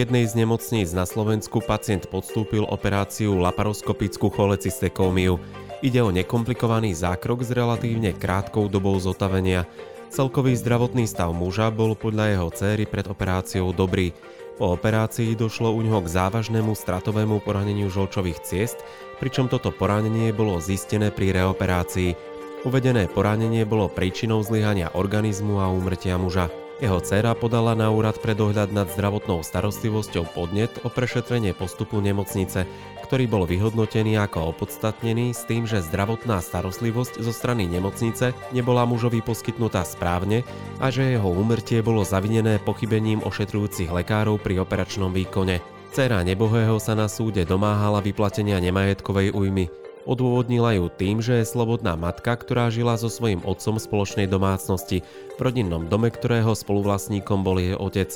Jednej 0.00 0.24
z 0.24 0.32
nemocníc 0.32 0.96
na 0.96 1.04
Slovensku 1.04 1.60
pacient 1.60 2.08
podstúpil 2.08 2.64
operáciu 2.64 3.36
laparoskopickú 3.36 4.32
cholecystekómiu. 4.32 5.36
Ide 5.84 6.00
o 6.00 6.08
nekomplikovaný 6.08 6.96
zákrok 6.96 7.44
s 7.44 7.52
relatívne 7.52 8.16
krátkou 8.16 8.72
dobou 8.72 8.96
zotavenia. 8.96 9.68
Celkový 10.08 10.56
zdravotný 10.56 11.04
stav 11.04 11.36
muža 11.36 11.68
bol 11.68 11.92
podľa 11.92 12.32
jeho 12.32 12.48
céry 12.48 12.88
pred 12.88 13.12
operáciou 13.12 13.76
dobrý. 13.76 14.16
Po 14.56 14.72
operácii 14.72 15.36
došlo 15.36 15.68
u 15.76 15.84
neho 15.84 16.00
k 16.00 16.08
závažnému 16.08 16.72
stratovému 16.72 17.44
poraneniu 17.44 17.92
žolčových 17.92 18.40
ciest, 18.40 18.80
pričom 19.20 19.52
toto 19.52 19.68
poranenie 19.68 20.32
bolo 20.32 20.64
zistené 20.64 21.12
pri 21.12 21.36
reoperácii. 21.36 22.16
Uvedené 22.64 23.04
poranenie 23.04 23.68
bolo 23.68 23.92
príčinou 23.92 24.40
zlyhania 24.40 24.96
organizmu 24.96 25.60
a 25.60 25.68
úmrtia 25.68 26.16
muža. 26.16 26.48
Jeho 26.80 26.96
dcéra 26.96 27.36
podala 27.36 27.76
na 27.76 27.92
úrad 27.92 28.16
pre 28.24 28.32
dohľad 28.32 28.72
nad 28.72 28.88
zdravotnou 28.88 29.44
starostlivosťou 29.44 30.32
podnet 30.32 30.72
o 30.80 30.88
prešetrenie 30.88 31.52
postupu 31.52 32.00
nemocnice, 32.00 32.64
ktorý 33.04 33.28
bol 33.28 33.44
vyhodnotený 33.44 34.16
ako 34.16 34.56
opodstatnený 34.56 35.36
s 35.36 35.44
tým, 35.44 35.68
že 35.68 35.84
zdravotná 35.84 36.40
starostlivosť 36.40 37.20
zo 37.20 37.36
strany 37.36 37.68
nemocnice 37.68 38.32
nebola 38.56 38.88
mužovi 38.88 39.20
poskytnutá 39.20 39.84
správne 39.84 40.40
a 40.80 40.88
že 40.88 41.20
jeho 41.20 41.28
úmrtie 41.28 41.84
bolo 41.84 42.00
zavinené 42.00 42.56
pochybením 42.56 43.20
ošetrujúcich 43.28 43.92
lekárov 43.92 44.40
pri 44.40 44.64
operačnom 44.64 45.12
výkone. 45.12 45.60
Cera 45.92 46.24
nebohého 46.24 46.80
sa 46.80 46.96
na 46.96 47.12
súde 47.12 47.44
domáhala 47.44 48.00
vyplatenia 48.00 48.56
nemajetkovej 48.56 49.36
újmy. 49.36 49.68
Odôvodnila 50.08 50.76
ju 50.76 50.88
tým, 50.88 51.20
že 51.20 51.40
je 51.40 51.50
slobodná 51.50 51.92
matka, 51.96 52.32
ktorá 52.32 52.72
žila 52.72 52.96
so 52.96 53.12
svojím 53.12 53.44
otcom 53.44 53.76
v 53.76 53.84
spoločnej 53.84 54.26
domácnosti, 54.26 55.04
v 55.36 55.40
rodinnom 55.40 55.88
dome, 55.88 56.08
ktorého 56.08 56.56
spoluvlastníkom 56.56 57.44
bol 57.44 57.60
jej 57.60 57.76
otec. 57.76 58.08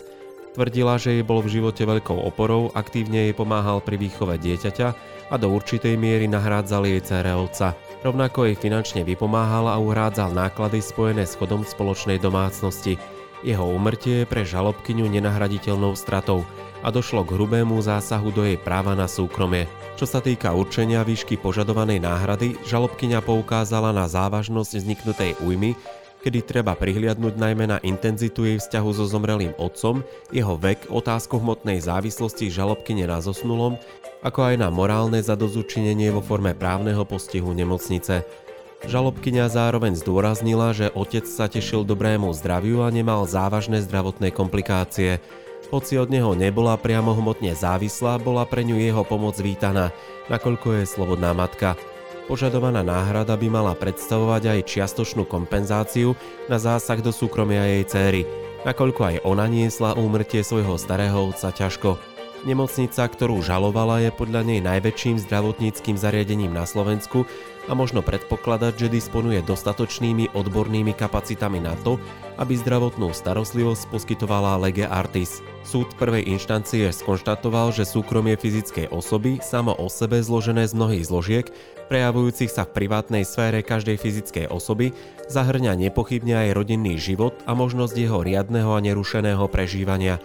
Tvrdila, 0.54 0.96
že 1.02 1.18
jej 1.18 1.24
bol 1.26 1.42
v 1.42 1.58
živote 1.58 1.82
veľkou 1.82 2.14
oporou, 2.14 2.70
aktívne 2.78 3.26
jej 3.28 3.34
pomáhal 3.34 3.82
pri 3.82 3.98
výchove 3.98 4.38
dieťaťa 4.38 4.88
a 5.28 5.34
do 5.34 5.50
určitej 5.50 5.98
miery 5.98 6.30
nahrádzal 6.30 6.86
jej 6.86 7.02
cére 7.02 7.34
otca. 7.34 7.74
Rovnako 8.06 8.46
jej 8.46 8.56
finančne 8.56 9.02
vypomáhal 9.02 9.66
a 9.66 9.80
uhrádzal 9.82 10.30
náklady 10.30 10.78
spojené 10.78 11.26
s 11.26 11.34
chodom 11.34 11.66
spoločnej 11.66 12.22
domácnosti. 12.22 13.00
Jeho 13.44 13.68
umrtie 13.68 14.24
je 14.24 14.30
pre 14.30 14.40
žalobkyňu 14.40 15.04
nenahraditeľnou 15.04 15.92
stratou 15.92 16.48
a 16.80 16.88
došlo 16.88 17.28
k 17.28 17.36
hrubému 17.36 17.76
zásahu 17.76 18.32
do 18.32 18.40
jej 18.40 18.56
práva 18.56 18.96
na 18.96 19.04
súkromie. 19.04 19.68
Čo 20.00 20.08
sa 20.08 20.24
týka 20.24 20.56
určenia 20.56 21.04
výšky 21.04 21.36
požadovanej 21.36 22.00
náhrady, 22.00 22.56
žalobkyňa 22.64 23.20
poukázala 23.20 23.92
na 23.92 24.08
závažnosť 24.08 24.80
vzniknutej 24.80 25.36
újmy, 25.44 25.76
kedy 26.24 26.40
treba 26.40 26.72
prihliadnúť 26.72 27.36
najmä 27.36 27.68
na 27.68 27.78
intenzitu 27.84 28.48
jej 28.48 28.56
vzťahu 28.56 28.90
so 28.96 29.04
zomrelým 29.04 29.52
otcom, 29.60 30.00
jeho 30.32 30.56
vek, 30.56 30.88
otázku 30.88 31.36
hmotnej 31.36 31.84
závislosti 31.84 32.48
žalobkyne 32.48 33.04
na 33.04 33.20
zosnulom, 33.20 33.76
ako 34.24 34.40
aj 34.40 34.56
na 34.56 34.72
morálne 34.72 35.20
zadozučinenie 35.20 36.08
vo 36.08 36.24
forme 36.24 36.56
právneho 36.56 37.04
postihu 37.04 37.52
nemocnice. 37.52 38.24
Žalobkyňa 38.84 39.48
zároveň 39.48 39.96
zdôraznila, 39.96 40.76
že 40.76 40.92
otec 40.92 41.24
sa 41.24 41.48
tešil 41.48 41.88
dobrému 41.88 42.30
zdraviu 42.36 42.84
a 42.84 42.92
nemal 42.92 43.24
závažné 43.24 43.80
zdravotné 43.82 44.28
komplikácie. 44.30 45.24
Hoci 45.72 45.96
od 45.96 46.12
neho 46.12 46.36
nebola 46.36 46.76
priamo 46.76 47.16
hmotne 47.16 47.56
závislá, 47.56 48.20
bola 48.20 48.44
pre 48.44 48.62
ňu 48.62 48.76
jeho 48.78 49.02
pomoc 49.02 49.40
vítaná, 49.40 49.90
nakoľko 50.28 50.78
je 50.78 50.82
slobodná 50.84 51.32
matka. 51.32 51.80
Požadovaná 52.28 52.84
náhrada 52.84 53.34
by 53.34 53.48
mala 53.48 53.72
predstavovať 53.72 54.52
aj 54.52 54.68
čiastočnú 54.68 55.24
kompenzáciu 55.24 56.12
na 56.46 56.60
zásah 56.60 57.00
do 57.00 57.10
súkromia 57.10 57.64
jej 57.64 57.84
céry, 57.88 58.22
nakoľko 58.68 59.00
aj 59.00 59.16
ona 59.24 59.48
niesla 59.48 59.96
úmrtie 59.96 60.44
svojho 60.44 60.76
starého 60.76 61.32
otca 61.32 61.50
ťažko. 61.50 61.96
Nemocnica, 62.44 63.08
ktorú 63.08 63.40
žalovala, 63.40 64.04
je 64.04 64.12
podľa 64.12 64.44
nej 64.44 64.60
najväčším 64.60 65.16
zdravotníckým 65.24 65.96
zariadením 65.96 66.52
na 66.52 66.68
Slovensku 66.68 67.24
a 67.68 67.72
možno 67.72 68.04
predpokladať, 68.04 68.86
že 68.86 68.88
disponuje 68.92 69.40
dostatočnými 69.40 70.36
odbornými 70.36 70.92
kapacitami 70.92 71.60
na 71.64 71.72
to, 71.80 71.96
aby 72.36 72.58
zdravotnú 72.58 73.14
starostlivosť 73.14 73.88
poskytovala 73.88 74.60
lege 74.60 74.84
artis. 74.84 75.40
Súd 75.64 75.96
prvej 75.96 76.28
inštancie 76.28 76.92
skonštatoval, 76.92 77.72
že 77.72 77.88
súkromie 77.88 78.36
fyzickej 78.36 78.92
osoby, 78.92 79.40
samo 79.40 79.72
o 79.72 79.88
sebe 79.88 80.20
zložené 80.20 80.68
z 80.68 80.76
mnohých 80.76 81.08
zložiek, 81.08 81.46
prejavujúcich 81.88 82.52
sa 82.52 82.68
v 82.68 82.84
privátnej 82.84 83.24
sfére 83.24 83.64
každej 83.64 83.96
fyzickej 83.96 84.46
osoby, 84.52 84.92
zahrňa 85.32 85.72
nepochybne 85.88 86.48
aj 86.48 86.56
rodinný 86.56 87.00
život 87.00 87.32
a 87.48 87.56
možnosť 87.56 87.96
jeho 87.96 88.20
riadneho 88.20 88.76
a 88.76 88.84
nerušeného 88.84 89.48
prežívania. 89.48 90.20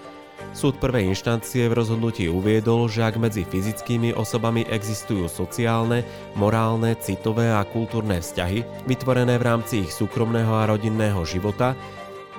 Súd 0.50 0.82
prvej 0.82 1.14
inštancie 1.14 1.70
v 1.70 1.78
rozhodnutí 1.78 2.26
uviedol, 2.28 2.90
že 2.90 3.06
ak 3.06 3.22
medzi 3.22 3.46
fyzickými 3.46 4.18
osobami 4.18 4.66
existujú 4.66 5.30
sociálne, 5.30 6.02
morálne, 6.34 6.98
citové 6.98 7.54
a 7.54 7.62
kultúrne 7.64 8.18
vzťahy, 8.20 8.90
vytvorené 8.90 9.38
v 9.38 9.46
rámci 9.46 9.86
ich 9.86 9.94
súkromného 9.94 10.52
a 10.52 10.68
rodinného 10.68 11.22
života, 11.24 11.78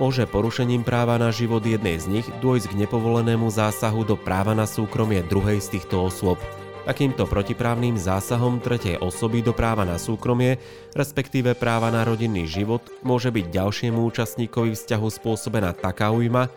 môže 0.01 0.25
porušením 0.27 0.81
práva 0.81 1.21
na 1.21 1.29
život 1.29 1.61
jednej 1.61 2.01
z 2.01 2.07
nich 2.09 2.27
dôjsť 2.41 2.73
k 2.73 2.79
nepovolenému 2.85 3.47
zásahu 3.53 4.03
do 4.03 4.17
práva 4.17 4.57
na 4.57 4.65
súkromie 4.65 5.21
druhej 5.25 5.61
z 5.61 5.79
týchto 5.79 6.09
osôb. 6.09 6.41
Takýmto 6.89 7.29
protiprávnym 7.29 8.01
zásahom 8.01 8.57
tretej 8.59 8.97
osoby 8.99 9.45
do 9.45 9.53
práva 9.53 9.85
na 9.85 10.01
súkromie, 10.01 10.57
respektíve 10.97 11.53
práva 11.53 11.93
na 11.93 12.03
rodinný 12.09 12.49
život, 12.49 12.81
môže 13.05 13.29
byť 13.29 13.47
ďalšiemu 13.53 14.01
účastníkovi 14.01 14.73
vzťahu 14.75 15.09
spôsobená 15.13 15.77
taká 15.77 16.09
újma, 16.09 16.49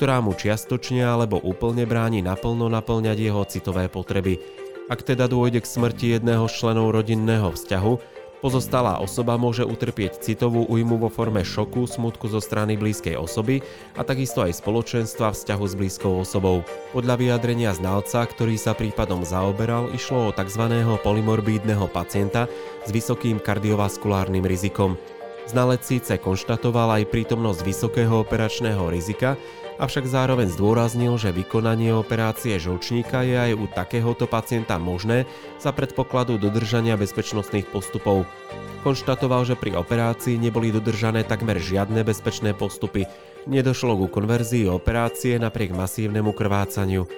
ktorá 0.00 0.24
mu 0.24 0.32
čiastočne 0.32 1.04
alebo 1.04 1.36
úplne 1.36 1.84
bráni 1.84 2.24
naplno 2.24 2.72
naplňať 2.72 3.20
jeho 3.20 3.44
citové 3.44 3.84
potreby. 3.92 4.40
Ak 4.88 5.04
teda 5.04 5.28
dôjde 5.28 5.60
k 5.60 5.68
smrti 5.68 6.16
jedného 6.16 6.48
z 6.48 6.56
členov 6.56 6.96
rodinného 6.96 7.52
vzťahu, 7.52 7.92
pozostalá 8.40 8.96
osoba 8.96 9.36
môže 9.36 9.60
utrpieť 9.60 10.24
citovú 10.24 10.64
újmu 10.72 10.96
vo 11.04 11.12
forme 11.12 11.44
šoku, 11.44 11.84
smutku 11.84 12.32
zo 12.32 12.40
strany 12.40 12.80
blízkej 12.80 13.12
osoby 13.20 13.60
a 13.92 14.00
takisto 14.00 14.40
aj 14.40 14.64
spoločenstva 14.64 15.36
vzťahu 15.36 15.64
s 15.68 15.74
blízkou 15.76 16.24
osobou. 16.24 16.64
Podľa 16.96 17.20
vyjadrenia 17.20 17.76
znalca, 17.76 18.24
ktorý 18.24 18.56
sa 18.56 18.72
prípadom 18.72 19.20
zaoberal, 19.20 19.92
išlo 19.92 20.32
o 20.32 20.34
tzv. 20.34 20.64
polymorbídneho 21.04 21.92
pacienta 21.92 22.48
s 22.48 22.88
vysokým 22.88 23.36
kardiovaskulárnym 23.36 24.48
rizikom. 24.48 24.96
Znalec 25.50 25.82
síce 25.82 26.14
konštatoval 26.14 27.02
aj 27.02 27.10
prítomnosť 27.10 27.60
vysokého 27.66 28.22
operačného 28.22 28.86
rizika, 28.86 29.34
avšak 29.80 30.04
zároveň 30.04 30.52
zdôraznil, 30.52 31.16
že 31.16 31.32
vykonanie 31.32 31.96
operácie 31.96 32.60
žlčníka 32.60 33.24
je 33.24 33.34
aj 33.34 33.52
u 33.56 33.64
takéhoto 33.64 34.28
pacienta 34.28 34.76
možné 34.76 35.24
za 35.56 35.72
predpokladu 35.72 36.36
dodržania 36.36 37.00
bezpečnostných 37.00 37.72
postupov. 37.72 38.28
Konštatoval, 38.84 39.48
že 39.48 39.56
pri 39.56 39.80
operácii 39.80 40.36
neboli 40.36 40.68
dodržané 40.68 41.24
takmer 41.24 41.56
žiadne 41.56 42.04
bezpečné 42.04 42.52
postupy, 42.52 43.08
nedošlo 43.48 43.96
ku 43.96 44.06
konverzii 44.12 44.68
operácie 44.68 45.40
napriek 45.40 45.72
masívnemu 45.72 46.36
krvácaniu. 46.36 47.08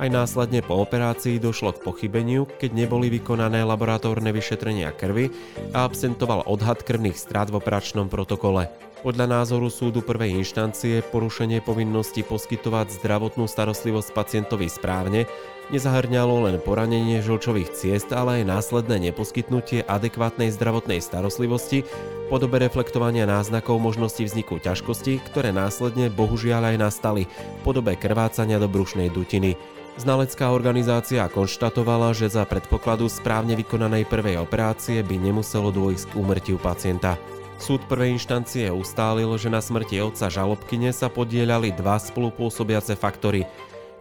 Aj 0.00 0.08
následne 0.08 0.64
po 0.64 0.80
operácii 0.80 1.36
došlo 1.36 1.76
k 1.76 1.84
pochybeniu, 1.84 2.48
keď 2.48 2.70
neboli 2.72 3.12
vykonané 3.12 3.60
laboratórne 3.60 4.32
vyšetrenia 4.32 4.88
krvi 4.96 5.28
a 5.76 5.84
absentoval 5.84 6.48
odhad 6.48 6.80
krvných 6.80 7.16
strát 7.16 7.52
v 7.52 7.60
operačnom 7.60 8.08
protokole. 8.08 8.91
Podľa 9.02 9.26
názoru 9.26 9.66
súdu 9.66 9.98
prvej 9.98 10.38
inštancie 10.38 11.02
porušenie 11.10 11.58
povinnosti 11.58 12.22
poskytovať 12.22 13.02
zdravotnú 13.02 13.50
starostlivosť 13.50 14.14
pacientovi 14.14 14.70
správne 14.70 15.26
nezahrňalo 15.74 16.46
len 16.46 16.62
poranenie 16.62 17.18
žlčových 17.18 17.74
ciest, 17.74 18.14
ale 18.14 18.38
aj 18.38 18.54
následné 18.54 19.10
neposkytnutie 19.10 19.82
adekvátnej 19.90 20.54
zdravotnej 20.54 21.02
starostlivosti 21.02 21.82
v 21.82 22.26
podobe 22.30 22.62
reflektovania 22.62 23.26
náznakov 23.26 23.82
možnosti 23.82 24.22
vzniku 24.22 24.62
ťažkosti, 24.62 25.18
ktoré 25.34 25.50
následne 25.50 26.06
bohužiaľ 26.06 26.70
aj 26.70 26.76
nastali 26.78 27.22
v 27.26 27.58
podobe 27.66 27.98
krvácania 27.98 28.62
do 28.62 28.70
brušnej 28.70 29.10
dutiny. 29.10 29.58
Znalecká 29.98 30.54
organizácia 30.54 31.26
konštatovala, 31.26 32.14
že 32.14 32.30
za 32.30 32.46
predpokladu 32.46 33.10
správne 33.10 33.58
vykonanej 33.58 34.06
prvej 34.06 34.38
operácie 34.38 35.02
by 35.02 35.18
nemuselo 35.18 35.74
dôjsť 35.74 36.06
k 36.06 36.16
úmrtiu 36.16 36.56
pacienta. 36.62 37.18
Súd 37.62 37.86
prvej 37.86 38.18
inštancie 38.18 38.74
ustálil, 38.74 39.30
že 39.38 39.46
na 39.46 39.62
smrti 39.62 40.02
otca 40.02 40.26
žalobkyne 40.26 40.90
sa 40.90 41.06
podielali 41.06 41.70
dva 41.70 41.94
spolupôsobiace 41.94 42.98
faktory. 42.98 43.46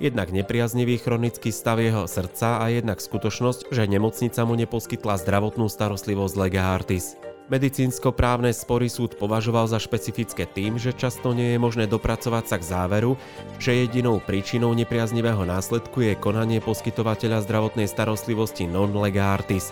Jednak 0.01 0.33
nepriaznivý 0.33 0.97
chronický 0.97 1.53
stav 1.53 1.77
jeho 1.77 2.09
srdca 2.09 2.57
a 2.57 2.73
jednak 2.73 2.97
skutočnosť, 2.97 3.69
že 3.69 3.85
nemocnica 3.85 4.41
mu 4.49 4.57
neposkytla 4.57 5.21
zdravotnú 5.21 5.69
starostlivosť 5.69 6.33
Lega 6.41 6.73
Artis. 6.73 7.13
Medicínsko-právne 7.53 8.49
spory 8.49 8.89
súd 8.89 9.21
považoval 9.21 9.69
za 9.69 9.77
špecifické 9.77 10.49
tým, 10.49 10.81
že 10.81 10.89
často 10.97 11.29
nie 11.29 11.53
je 11.53 11.61
možné 11.61 11.85
dopracovať 11.85 12.43
sa 12.49 12.57
k 12.57 12.65
záveru, 12.65 13.13
že 13.61 13.77
jedinou 13.77 14.17
príčinou 14.25 14.73
nepriaznivého 14.73 15.45
následku 15.45 16.01
je 16.01 16.17
konanie 16.17 16.65
poskytovateľa 16.65 17.45
zdravotnej 17.45 17.85
starostlivosti 17.85 18.65
non 18.65 18.89
lega 18.97 19.37
artis. 19.37 19.69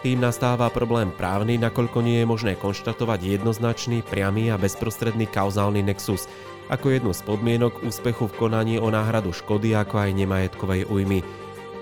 Tým 0.00 0.16
nastáva 0.16 0.72
problém 0.72 1.12
právny, 1.12 1.60
nakoľko 1.60 2.00
nie 2.00 2.24
je 2.24 2.26
možné 2.26 2.52
konštatovať 2.56 3.36
jednoznačný, 3.36 4.00
priamy 4.00 4.48
a 4.48 4.56
bezprostredný 4.56 5.28
kauzálny 5.28 5.84
nexus, 5.84 6.24
ako 6.72 6.88
jednu 6.88 7.12
z 7.12 7.20
podmienok 7.20 7.84
úspechu 7.84 8.24
v 8.32 8.36
konaní 8.40 8.80
o 8.80 8.88
náhradu 8.88 9.28
škody 9.28 9.76
ako 9.76 10.00
aj 10.00 10.16
nemajetkovej 10.16 10.88
újmy. 10.88 11.20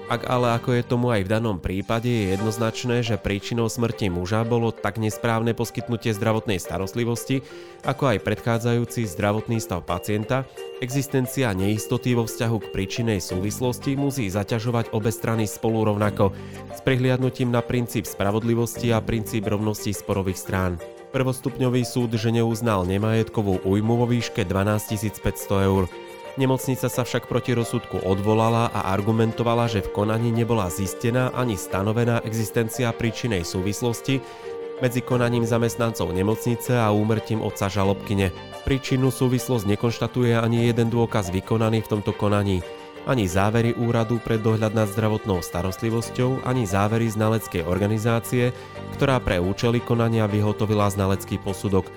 Ak 0.08 0.24
ale 0.24 0.56
ako 0.56 0.72
je 0.72 0.88
tomu 0.88 1.12
aj 1.12 1.28
v 1.28 1.32
danom 1.36 1.60
prípade 1.60 2.08
je 2.08 2.32
jednoznačné, 2.32 3.04
že 3.04 3.20
príčinou 3.20 3.68
smrti 3.68 4.08
muža 4.08 4.40
bolo 4.40 4.72
tak 4.72 4.96
nesprávne 4.96 5.52
poskytnutie 5.52 6.16
zdravotnej 6.16 6.56
starostlivosti, 6.56 7.44
ako 7.84 8.16
aj 8.16 8.24
predchádzajúci 8.24 9.04
zdravotný 9.04 9.60
stav 9.60 9.84
pacienta, 9.84 10.48
existencia 10.80 11.52
neistoty 11.52 12.16
vo 12.16 12.24
vzťahu 12.24 12.56
k 12.56 12.70
príčinej 12.72 13.20
súvislosti 13.20 14.00
musí 14.00 14.32
zaťažovať 14.32 14.96
obe 14.96 15.12
strany 15.12 15.44
spolu 15.44 15.84
rovnako, 15.92 16.32
s 16.72 16.80
prihliadnutím 16.80 17.52
na 17.52 17.60
princíp 17.60 18.08
spravodlivosti 18.08 18.88
a 18.96 19.04
princíp 19.04 19.44
rovnosti 19.44 19.92
sporových 19.92 20.40
strán. 20.40 20.80
Prvostupňový 21.12 21.84
súd, 21.84 22.16
že 22.16 22.32
neuznal 22.32 22.88
nemajetkovú 22.88 23.60
újmu 23.60 23.94
vo 24.00 24.08
výške 24.08 24.48
12 24.48 25.20
500 25.20 25.68
eur, 25.68 25.84
Nemocnica 26.38 26.86
sa 26.86 27.02
však 27.02 27.26
proti 27.26 27.50
rozsudku 27.50 27.98
odvolala 28.06 28.70
a 28.70 28.94
argumentovala, 28.94 29.66
že 29.66 29.82
v 29.82 29.90
konaní 29.90 30.30
nebola 30.30 30.70
zistená 30.70 31.34
ani 31.34 31.58
stanovená 31.58 32.22
existencia 32.22 32.94
príčinej 32.94 33.42
súvislosti 33.42 34.22
medzi 34.78 35.02
konaním 35.02 35.42
zamestnancov 35.42 36.14
nemocnice 36.14 36.78
a 36.78 36.94
úmrtím 36.94 37.42
otca 37.42 37.66
žalobkyne. 37.66 38.30
Príčinu 38.62 39.10
súvislosť 39.10 39.66
nekonštatuje 39.66 40.38
ani 40.38 40.70
jeden 40.70 40.94
dôkaz 40.94 41.34
vykonaný 41.34 41.82
v 41.82 41.90
tomto 41.98 42.14
konaní, 42.14 42.62
ani 43.10 43.26
závery 43.26 43.74
úradu 43.74 44.22
pre 44.22 44.38
dohľad 44.38 44.78
nad 44.78 44.86
zdravotnou 44.94 45.42
starostlivosťou, 45.42 46.46
ani 46.46 46.70
závery 46.70 47.10
znaleckej 47.10 47.66
organizácie, 47.66 48.54
ktorá 48.94 49.18
pre 49.18 49.42
účely 49.42 49.82
konania 49.82 50.30
vyhotovila 50.30 50.86
znalecký 50.86 51.42
posudok, 51.42 51.90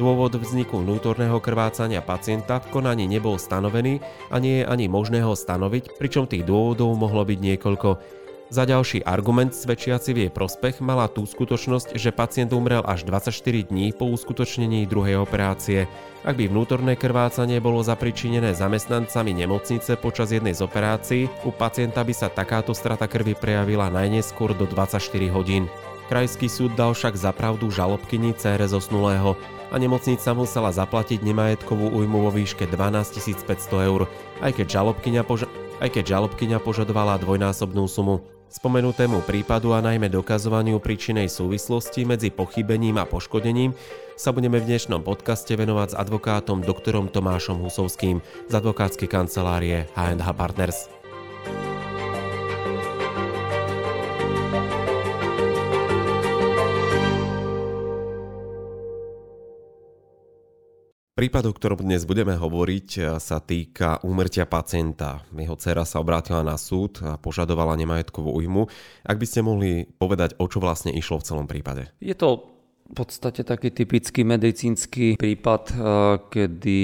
Dôvod 0.00 0.32
vzniku 0.32 0.80
vnútorného 0.80 1.44
krvácania 1.44 2.00
pacienta 2.00 2.56
v 2.56 2.72
konaní 2.72 3.04
nebol 3.04 3.36
stanovený 3.36 4.00
a 4.32 4.40
nie 4.40 4.64
je 4.64 4.64
ani 4.64 4.88
možné 4.88 5.20
ho 5.20 5.36
stanoviť, 5.36 6.00
pričom 6.00 6.24
tých 6.24 6.48
dôvodov 6.48 6.96
mohlo 6.96 7.20
byť 7.20 7.36
niekoľko. 7.36 8.00
Za 8.48 8.64
ďalší 8.64 9.04
argument 9.04 9.52
svedčiaci 9.52 10.16
v 10.16 10.20
jej 10.24 10.32
prospech 10.32 10.80
mala 10.80 11.04
tú 11.04 11.28
skutočnosť, 11.28 12.00
že 12.00 12.16
pacient 12.16 12.48
umrel 12.56 12.80
až 12.88 13.04
24 13.04 13.68
dní 13.68 13.92
po 13.92 14.08
uskutočnení 14.08 14.88
druhej 14.88 15.20
operácie. 15.20 15.84
Ak 16.24 16.32
by 16.32 16.48
vnútorné 16.48 16.96
krvácanie 16.96 17.60
bolo 17.60 17.84
zapričinené 17.84 18.56
zamestnancami 18.56 19.36
nemocnice 19.36 20.00
počas 20.00 20.32
jednej 20.32 20.56
z 20.56 20.64
operácií, 20.64 21.28
u 21.44 21.52
pacienta 21.52 22.00
by 22.00 22.16
sa 22.16 22.32
takáto 22.32 22.72
strata 22.72 23.04
krvi 23.04 23.36
prejavila 23.36 23.92
najneskôr 23.92 24.56
do 24.56 24.64
24 24.64 24.96
hodín. 25.28 25.68
Krajský 26.08 26.48
súd 26.48 26.72
dal 26.74 26.96
však 26.96 27.20
zapravdu 27.20 27.68
žalobkyni 27.70 28.34
cére 28.34 28.66
zosnulého 28.66 29.59
a 29.70 29.78
nemocnica 29.78 30.34
musela 30.34 30.74
zaplatiť 30.74 31.22
nemajetkovú 31.22 31.94
újmu 31.94 32.26
vo 32.26 32.30
výške 32.34 32.66
12 32.66 33.46
500 33.46 33.88
eur, 33.88 34.10
aj 34.42 34.52
keď 34.58 34.66
žalobkyňa, 34.82 35.22
poža- 35.22 35.50
aj 35.78 35.88
keď 35.94 36.04
žalobkyňa 36.18 36.58
požadovala 36.60 37.22
dvojnásobnú 37.22 37.86
sumu. 37.86 38.26
Spomenutému 38.50 39.22
prípadu 39.22 39.70
a 39.70 39.78
najmä 39.78 40.10
dokazovaniu 40.10 40.82
príčinej 40.82 41.30
súvislosti 41.30 42.02
medzi 42.02 42.34
pochybením 42.34 42.98
a 42.98 43.06
poškodením 43.06 43.70
sa 44.18 44.34
budeme 44.34 44.58
v 44.58 44.74
dnešnom 44.74 45.06
podcaste 45.06 45.54
venovať 45.54 45.94
s 45.94 45.98
advokátom 45.98 46.58
doktorom 46.66 47.06
Tomášom 47.06 47.62
Husovským 47.62 48.18
z 48.50 48.52
advokátskej 48.52 49.06
kancelárie 49.06 49.86
H&H 49.94 50.26
Partners. 50.34 50.99
Prípad, 61.20 61.44
o 61.44 61.52
ktorom 61.52 61.84
dnes 61.84 62.08
budeme 62.08 62.32
hovoriť, 62.32 62.88
e, 62.96 63.00
sa 63.20 63.44
týka 63.44 64.00
úmrtia 64.08 64.48
pacienta. 64.48 65.20
Jeho 65.36 65.52
dcera 65.52 65.84
sa 65.84 66.00
obrátila 66.00 66.40
na 66.40 66.56
súd 66.56 66.96
a 67.04 67.20
požadovala 67.20 67.76
nemajetkovú 67.76 68.32
újmu. 68.40 68.72
Ak 69.04 69.20
by 69.20 69.26
ste 69.28 69.44
mohli 69.44 69.84
povedať, 69.84 70.40
o 70.40 70.48
čo 70.48 70.64
vlastne 70.64 70.96
išlo 70.96 71.20
v 71.20 71.26
celom 71.28 71.44
prípade? 71.44 71.92
Je 72.00 72.16
to 72.16 72.48
v 72.88 73.04
podstate 73.04 73.44
taký 73.44 73.68
typický 73.68 74.24
medicínsky 74.24 75.20
prípad, 75.20 75.62
e, 75.68 75.74
kedy 76.32 76.80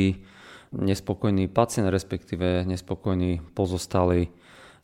nespokojný 0.84 1.48
pacient, 1.48 1.88
respektíve 1.88 2.68
nespokojný 2.68 3.40
pozostalý 3.56 4.28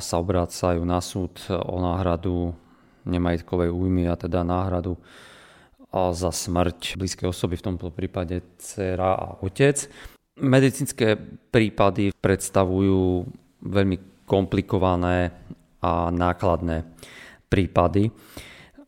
sa 0.01 0.17
obrácajú 0.17 0.81
na 0.81 1.05
súd 1.05 1.37
o 1.53 1.77
náhradu 1.77 2.57
nemajetkovej 3.05 3.69
újmy 3.69 4.09
a 4.09 4.17
teda 4.17 4.49
náhradu 4.49 4.97
a 5.93 6.17
za 6.17 6.33
smrť 6.33 6.97
blízkej 6.97 7.29
osoby, 7.29 7.61
v 7.61 7.67
tomto 7.69 7.93
prípade 7.93 8.41
dcera 8.57 9.13
a 9.13 9.27
otec. 9.45 9.77
Medicínske 10.41 11.21
prípady 11.53 12.17
predstavujú 12.17 13.29
veľmi 13.61 14.25
komplikované 14.25 15.31
a 15.85 16.09
nákladné 16.09 16.89
prípady. 17.53 18.09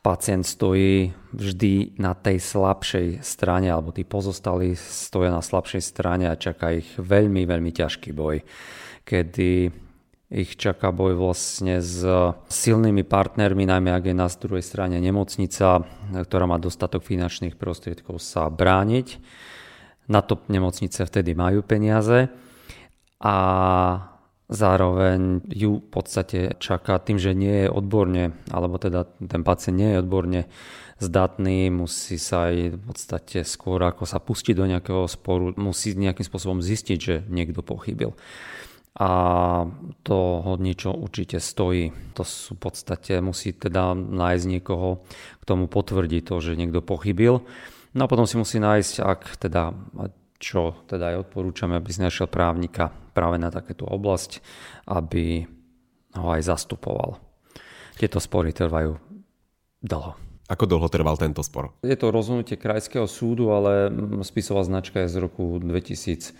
Pacient 0.01 0.45
stojí 0.45 1.13
vždy 1.33 2.01
na 2.01 2.17
tej 2.17 2.41
slabšej 2.41 3.21
strane, 3.21 3.69
alebo 3.69 3.93
tí 3.93 4.05
pozostali 4.05 4.77
stoja 4.77 5.29
na 5.29 5.45
slabšej 5.45 5.83
strane 5.85 6.29
a 6.29 6.41
čaká 6.41 6.73
ich 6.73 6.89
veľmi, 6.97 7.45
veľmi 7.45 7.73
ťažký 7.73 8.13
boj, 8.13 8.41
kedy 9.05 9.69
ich 10.33 10.57
čaká 10.57 10.89
boj 10.89 11.15
vlastne 11.21 11.85
s 11.85 12.01
silnými 12.49 13.05
partnermi, 13.05 13.69
najmä 13.69 13.93
ak 13.93 14.09
je 14.09 14.17
na 14.17 14.29
druhej 14.29 14.65
strane 14.65 14.97
nemocnica, 14.97 15.85
ktorá 16.11 16.45
má 16.49 16.57
dostatok 16.57 17.05
finančných 17.05 17.61
prostriedkov 17.61 18.19
sa 18.25 18.49
brániť. 18.49 19.21
Na 20.09 20.21
to 20.21 20.41
nemocnice 20.49 21.05
vtedy 21.05 21.33
majú 21.37 21.65
peniaze 21.65 22.29
a 23.21 23.37
zároveň 24.49 25.45
ju 25.49 25.81
v 25.81 25.89
podstate 25.89 26.61
čaká 26.61 27.01
tým, 27.01 27.17
že 27.17 27.33
nie 27.33 27.65
je 27.65 27.73
odborne, 27.73 28.37
alebo 28.53 28.77
teda 28.77 29.09
ten 29.17 29.41
pacient 29.41 29.77
nie 29.81 29.97
je 29.97 30.01
odborne 30.05 30.41
zdatný, 31.01 31.73
musí 31.73 32.21
sa 32.21 32.53
aj 32.53 32.57
v 32.77 32.79
podstate 32.85 33.39
skôr 33.49 33.81
ako 33.81 34.05
sa 34.05 34.21
pustiť 34.21 34.55
do 34.57 34.69
nejakého 34.69 35.09
sporu, 35.09 35.57
musí 35.57 35.97
nejakým 35.97 36.25
spôsobom 36.25 36.61
zistiť, 36.61 36.99
že 37.01 37.15
niekto 37.29 37.65
pochybil 37.65 38.13
a 38.95 39.11
to 40.07 40.19
ho 40.47 40.55
niečo 40.55 40.95
určite 40.95 41.43
stojí. 41.43 41.91
To 42.15 42.23
sú 42.23 42.55
v 42.55 42.71
podstate, 42.71 43.19
musí 43.19 43.51
teda 43.51 43.91
nájsť 43.95 44.45
niekoho, 44.47 45.03
k 45.43 45.45
tomu 45.45 45.67
potvrdí 45.67 46.23
to, 46.23 46.39
že 46.39 46.55
niekto 46.55 46.79
pochybil. 46.79 47.43
No 47.95 48.01
a 48.07 48.11
potom 48.11 48.23
si 48.27 48.39
musí 48.39 48.63
nájsť, 48.63 48.95
ak 49.03 49.21
teda, 49.43 49.75
čo 50.39 50.87
teda 50.87 51.15
aj 51.15 51.27
odporúčame, 51.27 51.75
aby 51.75 51.91
si 51.91 52.07
našiel 52.07 52.31
právnika 52.31 52.91
práve 52.91 53.39
na 53.39 53.51
takéto 53.51 53.83
oblasť, 53.87 54.39
aby 54.87 55.43
ho 56.15 56.29
aj 56.31 56.43
zastupoval. 56.47 57.19
Tieto 57.99 58.23
spory 58.23 58.55
trvajú 58.55 58.95
dlho. 59.83 60.34
Ako 60.55 60.71
dlho 60.71 60.87
trval 60.87 61.19
tento 61.19 61.43
spor? 61.43 61.75
Je 61.83 61.99
to 61.99 62.15
rozhodnutie 62.15 62.55
krajského 62.55 63.11
súdu, 63.11 63.51
ale 63.51 63.91
spisová 64.23 64.63
značka 64.63 65.03
je 65.03 65.11
z 65.11 65.17
roku 65.19 65.59
2018. 65.59 66.31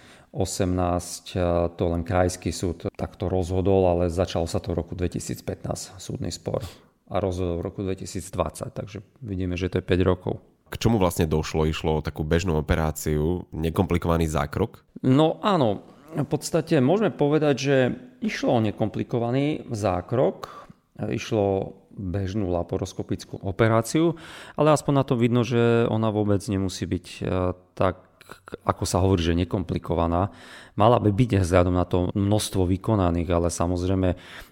To 1.75 1.85
len 1.91 2.07
krajský 2.07 2.55
súd 2.55 2.87
takto 2.95 3.27
rozhodol, 3.27 3.91
ale 3.91 4.15
začalo 4.15 4.47
sa 4.47 4.63
to 4.63 4.71
v 4.71 4.79
roku 4.79 4.95
2015, 4.95 5.99
súdny 5.99 6.31
spor. 6.31 6.63
A 7.11 7.19
rozhodol 7.19 7.59
v 7.59 7.67
roku 7.67 7.83
2020, 7.83 8.71
takže 8.71 9.03
vidíme, 9.19 9.59
že 9.59 9.67
to 9.67 9.83
je 9.83 9.85
5 9.85 10.07
rokov. 10.07 10.39
K 10.71 10.79
čomu 10.79 11.03
vlastne 11.03 11.27
došlo? 11.27 11.67
Išlo 11.67 11.99
o 11.99 12.05
takú 12.07 12.23
bežnú 12.23 12.55
operáciu, 12.55 13.51
nekomplikovaný 13.51 14.31
zákrok? 14.31 14.87
No 15.03 15.43
áno, 15.43 15.83
v 16.15 16.23
podstate 16.23 16.79
môžeme 16.79 17.11
povedať, 17.11 17.55
že 17.59 17.77
išlo 18.23 18.63
o 18.63 18.65
nekomplikovaný 18.65 19.67
zákrok. 19.75 20.71
Išlo 20.95 21.75
bežnú 21.95 22.51
laparoskopickú 22.51 23.41
operáciu, 23.41 24.19
ale 24.59 24.75
aspoň 24.75 24.93
na 24.95 25.05
to 25.07 25.15
vidno, 25.15 25.47
že 25.47 25.87
ona 25.89 26.11
vôbec 26.11 26.43
nemusí 26.47 26.85
byť 26.85 27.07
e, 27.07 27.23
tak, 27.79 28.03
ako 28.65 28.85
sa 28.89 29.05
hovorí, 29.05 29.21
že 29.21 29.37
nekomplikovaná. 29.37 30.33
Mala 30.75 30.99
by 30.99 31.13
byť 31.13 31.45
vzhľadom 31.45 31.75
na 31.77 31.87
to 31.87 32.11
množstvo 32.17 32.67
vykonaných, 32.67 33.29
ale 33.31 33.49
samozrejme 33.53 34.09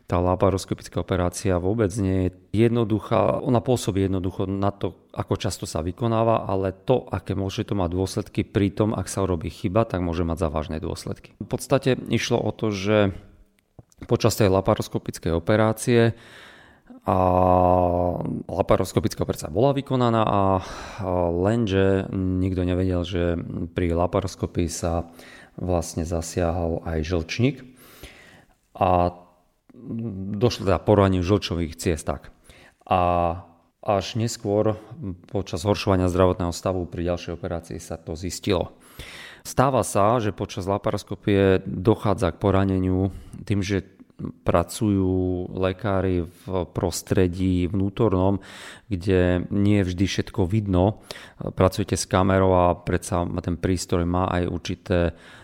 tá 0.06 0.20
laparoskopická 0.20 1.00
operácia 1.00 1.56
vôbec 1.56 1.88
nie 1.96 2.28
je 2.28 2.68
jednoduchá. 2.68 3.40
Ona 3.42 3.64
pôsobí 3.64 4.04
jednoducho 4.04 4.44
na 4.44 4.70
to, 4.70 5.08
ako 5.16 5.34
často 5.40 5.64
sa 5.64 5.80
vykonáva, 5.80 6.44
ale 6.46 6.70
to, 6.70 7.08
aké 7.08 7.32
môže 7.32 7.64
to 7.64 7.74
mať 7.74 7.90
dôsledky 7.90 8.40
pri 8.44 8.70
tom, 8.70 8.92
ak 8.92 9.08
sa 9.08 9.24
urobí 9.24 9.48
chyba, 9.48 9.88
tak 9.88 10.04
môže 10.04 10.22
mať 10.22 10.46
závažné 10.46 10.76
dôsledky. 10.78 11.34
V 11.40 11.48
podstate 11.48 11.96
išlo 12.12 12.38
o 12.38 12.52
to, 12.52 12.70
že 12.70 13.16
počas 14.04 14.36
tej 14.36 14.52
laparoskopickej 14.52 15.32
operácie 15.32 16.14
a 17.02 17.16
laparoskopická 18.46 19.26
operácia 19.26 19.50
bola 19.50 19.74
vykonaná 19.74 20.22
a 20.22 20.40
lenže 21.34 22.06
nikto 22.14 22.62
nevedel, 22.62 23.02
že 23.02 23.22
pri 23.74 23.90
laparoskopii 23.90 24.70
sa 24.70 25.10
vlastne 25.58 26.06
zasiahol 26.06 26.86
aj 26.86 26.98
žlčník 27.02 27.56
a 28.78 29.18
došlo 30.38 30.70
teda 30.70 30.78
porovaniu 30.78 31.26
žlčových 31.26 31.74
ciest 31.74 32.06
tak. 32.06 32.30
A 32.86 33.00
Až 33.82 34.14
neskôr 34.14 34.78
počas 35.26 35.66
horšovania 35.66 36.06
zdravotného 36.06 36.54
stavu 36.54 36.86
pri 36.86 37.10
ďalšej 37.10 37.34
operácii 37.34 37.82
sa 37.82 37.98
to 37.98 38.14
zistilo. 38.14 38.78
Stáva 39.42 39.82
sa, 39.82 40.22
že 40.22 40.30
počas 40.30 40.70
laparoskopie 40.70 41.66
dochádza 41.66 42.30
k 42.30 42.38
poraneniu 42.38 43.10
tým, 43.42 43.58
že 43.58 43.82
pracujú 44.46 45.50
lekári 45.52 46.24
v 46.26 46.44
prostredí 46.70 47.66
vnútornom, 47.66 48.38
kde 48.86 49.44
nie 49.50 49.82
je 49.82 49.88
vždy 49.92 50.04
všetko 50.06 50.46
vidno. 50.46 51.02
Pracujete 51.38 51.98
s 51.98 52.06
kamerou 52.06 52.52
a 52.54 52.64
predsa 52.78 53.26
ten 53.42 53.58
prístroj 53.58 54.06
má 54.06 54.30
aj 54.30 54.42
určité 54.46 54.98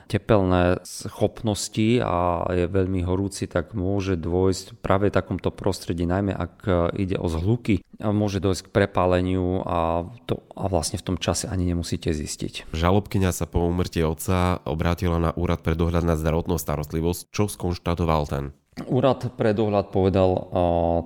tepelné 0.09 0.81
schopnosti 0.89 2.01
a 2.01 2.49
je 2.49 2.65
veľmi 2.65 3.05
horúci, 3.05 3.45
tak 3.45 3.77
môže 3.77 4.17
dôjsť 4.17 4.81
práve 4.81 5.13
v 5.13 5.17
takomto 5.21 5.53
prostredí, 5.53 6.09
najmä 6.09 6.33
ak 6.33 6.65
ide 6.97 7.21
o 7.21 7.29
zhluky, 7.29 7.85
môže 8.01 8.41
dôjsť 8.41 8.67
k 8.67 8.73
prepáleniu 8.73 9.61
a, 9.69 10.09
to, 10.25 10.41
a 10.57 10.65
vlastne 10.73 10.97
v 10.97 11.13
tom 11.13 11.17
čase 11.21 11.45
ani 11.45 11.69
nemusíte 11.69 12.09
zistiť. 12.09 12.73
Žalobkyňa 12.73 13.31
sa 13.37 13.45
po 13.45 13.69
úmrtí 13.69 14.01
otca 14.01 14.65
obrátila 14.65 15.21
na 15.21 15.31
úrad 15.37 15.61
pre 15.61 15.77
dohľad 15.77 16.09
nad 16.09 16.17
zdravotnou 16.17 16.57
starostlivosť. 16.57 17.29
Čo 17.29 17.53
skonštatoval 17.53 18.23
ten? 18.33 18.45
Úrad 18.87 19.35
pre 19.35 19.51
dohľad 19.51 19.91
povedal, 19.91 20.31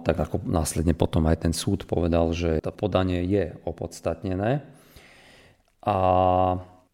tak 0.05 0.21
ako 0.21 0.45
následne 0.45 0.93
potom 0.93 1.25
aj 1.31 1.49
ten 1.49 1.55
súd 1.57 1.89
povedal, 1.89 2.37
že 2.37 2.61
to 2.61 2.75
podanie 2.75 3.25
je 3.25 3.57
opodstatnené. 3.65 4.61
A 5.83 5.97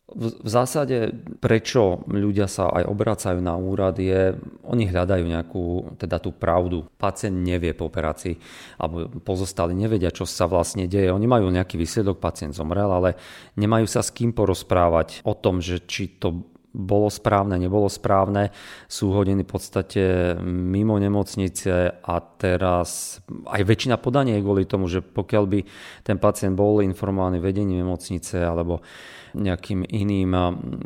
v 0.08 0.48
zásade, 0.48 1.12
prečo 1.36 2.00
ľudia 2.08 2.48
sa 2.48 2.72
aj 2.72 2.88
obracajú 2.88 3.44
na 3.44 3.60
úrad, 3.60 4.00
je, 4.00 4.32
oni 4.64 4.88
hľadajú 4.88 5.20
nejakú, 5.20 5.64
teda 6.00 6.16
tú 6.16 6.32
pravdu. 6.32 6.88
Pacient 6.96 7.36
nevie 7.36 7.76
po 7.76 7.92
operácii, 7.92 8.40
alebo 8.80 9.12
pozostali 9.20 9.76
nevedia, 9.76 10.08
čo 10.08 10.24
sa 10.24 10.48
vlastne 10.48 10.88
deje. 10.88 11.12
Oni 11.12 11.28
majú 11.28 11.52
nejaký 11.52 11.76
výsledok, 11.76 12.24
pacient 12.24 12.56
zomrel, 12.56 12.88
ale 12.88 13.20
nemajú 13.60 13.84
sa 13.84 14.00
s 14.00 14.08
kým 14.08 14.32
porozprávať 14.32 15.20
o 15.28 15.36
tom, 15.36 15.60
že 15.60 15.84
či 15.84 16.16
to 16.16 16.56
bolo 16.78 17.10
správne, 17.10 17.58
nebolo 17.58 17.90
správne, 17.90 18.54
sú 18.86 19.10
hodiny 19.10 19.42
v 19.42 19.50
podstate 19.50 20.02
mimo 20.46 20.94
nemocnice 20.94 21.98
a 21.98 22.14
teraz 22.38 23.18
aj 23.50 23.62
väčšina 23.66 23.98
podanie 23.98 24.38
je 24.38 24.46
kvôli 24.46 24.62
tomu, 24.62 24.86
že 24.86 25.02
pokiaľ 25.02 25.44
by 25.50 25.60
ten 26.06 26.22
pacient 26.22 26.54
bol 26.54 26.78
informovaný 26.86 27.42
vedením 27.42 27.82
nemocnice 27.82 28.38
alebo 28.38 28.86
nejakým 29.34 29.84
iným 29.84 30.32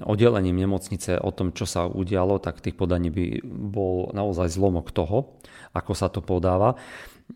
oddelením 0.02 0.56
nemocnice 0.64 1.20
o 1.20 1.30
tom, 1.30 1.52
čo 1.52 1.68
sa 1.68 1.87
udialo, 1.87 2.40
tak 2.40 2.64
tých 2.64 2.75
podaní 2.75 3.12
by 3.12 3.44
bol 3.46 4.11
naozaj 4.16 4.50
zlomok 4.50 4.90
toho, 4.90 5.38
ako 5.76 5.92
sa 5.92 6.08
to 6.08 6.25
podáva. 6.25 6.75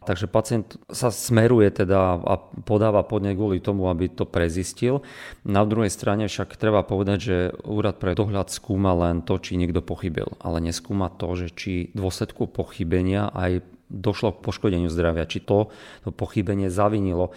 Takže 0.05 0.27
pacient 0.29 0.77
sa 0.93 1.09
smeruje 1.09 1.73
teda 1.73 2.21
a 2.21 2.35
podáva 2.69 3.01
podne 3.07 3.33
kvôli 3.33 3.65
tomu, 3.65 3.89
aby 3.89 4.13
to 4.13 4.29
prezistil. 4.29 5.01
Na 5.47 5.65
druhej 5.65 5.89
strane 5.89 6.29
však 6.29 6.59
treba 6.61 6.85
povedať, 6.85 7.19
že 7.19 7.37
úrad 7.65 7.97
pre 7.97 8.13
dohľad 8.13 8.53
skúma 8.53 8.93
len 8.93 9.25
to, 9.25 9.41
či 9.41 9.57
niekto 9.57 9.81
pochybil, 9.81 10.37
ale 10.43 10.61
neskúma 10.61 11.09
to, 11.15 11.33
že 11.39 11.55
či 11.57 11.73
dôsledku 11.97 12.51
pochybenia 12.51 13.33
aj 13.33 13.65
došlo 13.87 14.35
k 14.35 14.43
poškodeniu 14.43 14.91
zdravia, 14.91 15.31
či 15.31 15.39
to, 15.43 15.71
to 16.03 16.11
pochybenie 16.11 16.69
zavinilo 16.69 17.31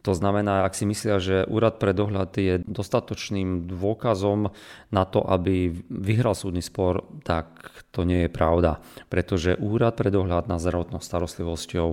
to 0.00 0.16
znamená, 0.16 0.64
ak 0.64 0.72
si 0.72 0.88
myslia, 0.88 1.20
že 1.20 1.44
úrad 1.44 1.76
pre 1.76 1.92
dohľad 1.92 2.32
je 2.40 2.64
dostatočným 2.64 3.68
dôkazom 3.68 4.48
na 4.88 5.04
to, 5.04 5.20
aby 5.20 5.76
vyhral 5.92 6.32
súdny 6.32 6.64
spor, 6.64 7.04
tak 7.20 7.52
to 7.92 8.08
nie 8.08 8.24
je 8.24 8.30
pravda. 8.32 8.80
Pretože 9.12 9.60
úrad 9.60 10.00
pre 10.00 10.08
dohľad 10.08 10.48
na 10.48 10.56
zdravotnou 10.56 11.04
starostlivosťou 11.04 11.88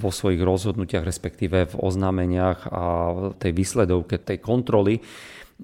vo 0.00 0.10
svojich 0.10 0.40
rozhodnutiach, 0.40 1.04
respektíve 1.04 1.68
v 1.68 1.74
oznámeniach 1.76 2.72
a 2.72 2.82
tej 3.36 3.52
výsledovke 3.52 4.16
tej 4.16 4.40
kontroly 4.40 5.04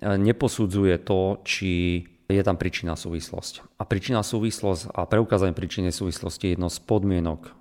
neposudzuje 0.04 1.00
to, 1.02 1.40
či 1.42 2.04
je 2.28 2.42
tam 2.44 2.60
príčina 2.60 2.92
súvislosť. 2.92 3.80
A 3.80 3.88
príčina 3.88 4.20
súvislosť 4.20 4.92
a 4.92 5.08
preukázanie 5.08 5.56
príčiny 5.56 5.88
súvislosti 5.88 6.52
je 6.52 6.54
jedno 6.60 6.68
z 6.68 6.78
podmienok 6.84 7.56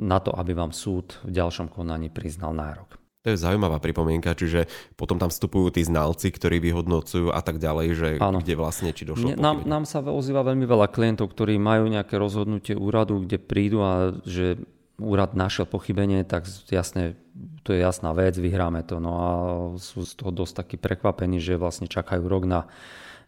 na 0.00 0.16
to, 0.22 0.32
aby 0.32 0.56
vám 0.56 0.72
súd 0.72 1.20
v 1.26 1.36
ďalšom 1.36 1.68
konaní 1.68 2.08
priznal 2.08 2.56
nárok. 2.56 3.07
To 3.28 3.36
je 3.36 3.44
zaujímavá 3.44 3.76
pripomienka, 3.76 4.32
čiže 4.32 4.64
potom 4.96 5.20
tam 5.20 5.28
vstupujú 5.28 5.68
tí 5.68 5.84
znalci, 5.84 6.32
ktorí 6.32 6.64
vyhodnocujú 6.64 7.28
a 7.28 7.44
tak 7.44 7.60
ďalej, 7.60 7.88
že 7.92 8.08
ano. 8.16 8.40
kde 8.40 8.56
vlastne 8.56 8.96
či 8.96 9.04
došlo. 9.04 9.36
Nám, 9.36 9.68
nám 9.68 9.84
sa 9.84 10.00
ozýva 10.00 10.40
veľmi 10.40 10.64
veľa 10.64 10.88
klientov, 10.88 11.36
ktorí 11.36 11.60
majú 11.60 11.92
nejaké 11.92 12.16
rozhodnutie 12.16 12.72
úradu, 12.72 13.20
kde 13.28 13.36
prídu 13.36 13.84
a 13.84 14.16
že 14.24 14.56
úrad 14.96 15.36
našiel 15.36 15.68
pochybenie, 15.68 16.24
tak 16.24 16.48
jasne, 16.72 17.20
to 17.68 17.76
je 17.76 17.84
jasná 17.84 18.16
vec, 18.16 18.32
vyhráme 18.40 18.80
to. 18.88 18.96
No 18.96 19.12
a 19.20 19.30
sú 19.76 20.08
z 20.08 20.16
toho 20.16 20.32
dosť 20.32 20.64
takí 20.64 20.76
prekvapení, 20.80 21.36
že 21.36 21.60
vlastne 21.60 21.84
čakajú 21.84 22.24
rok 22.24 22.48
na 22.48 22.64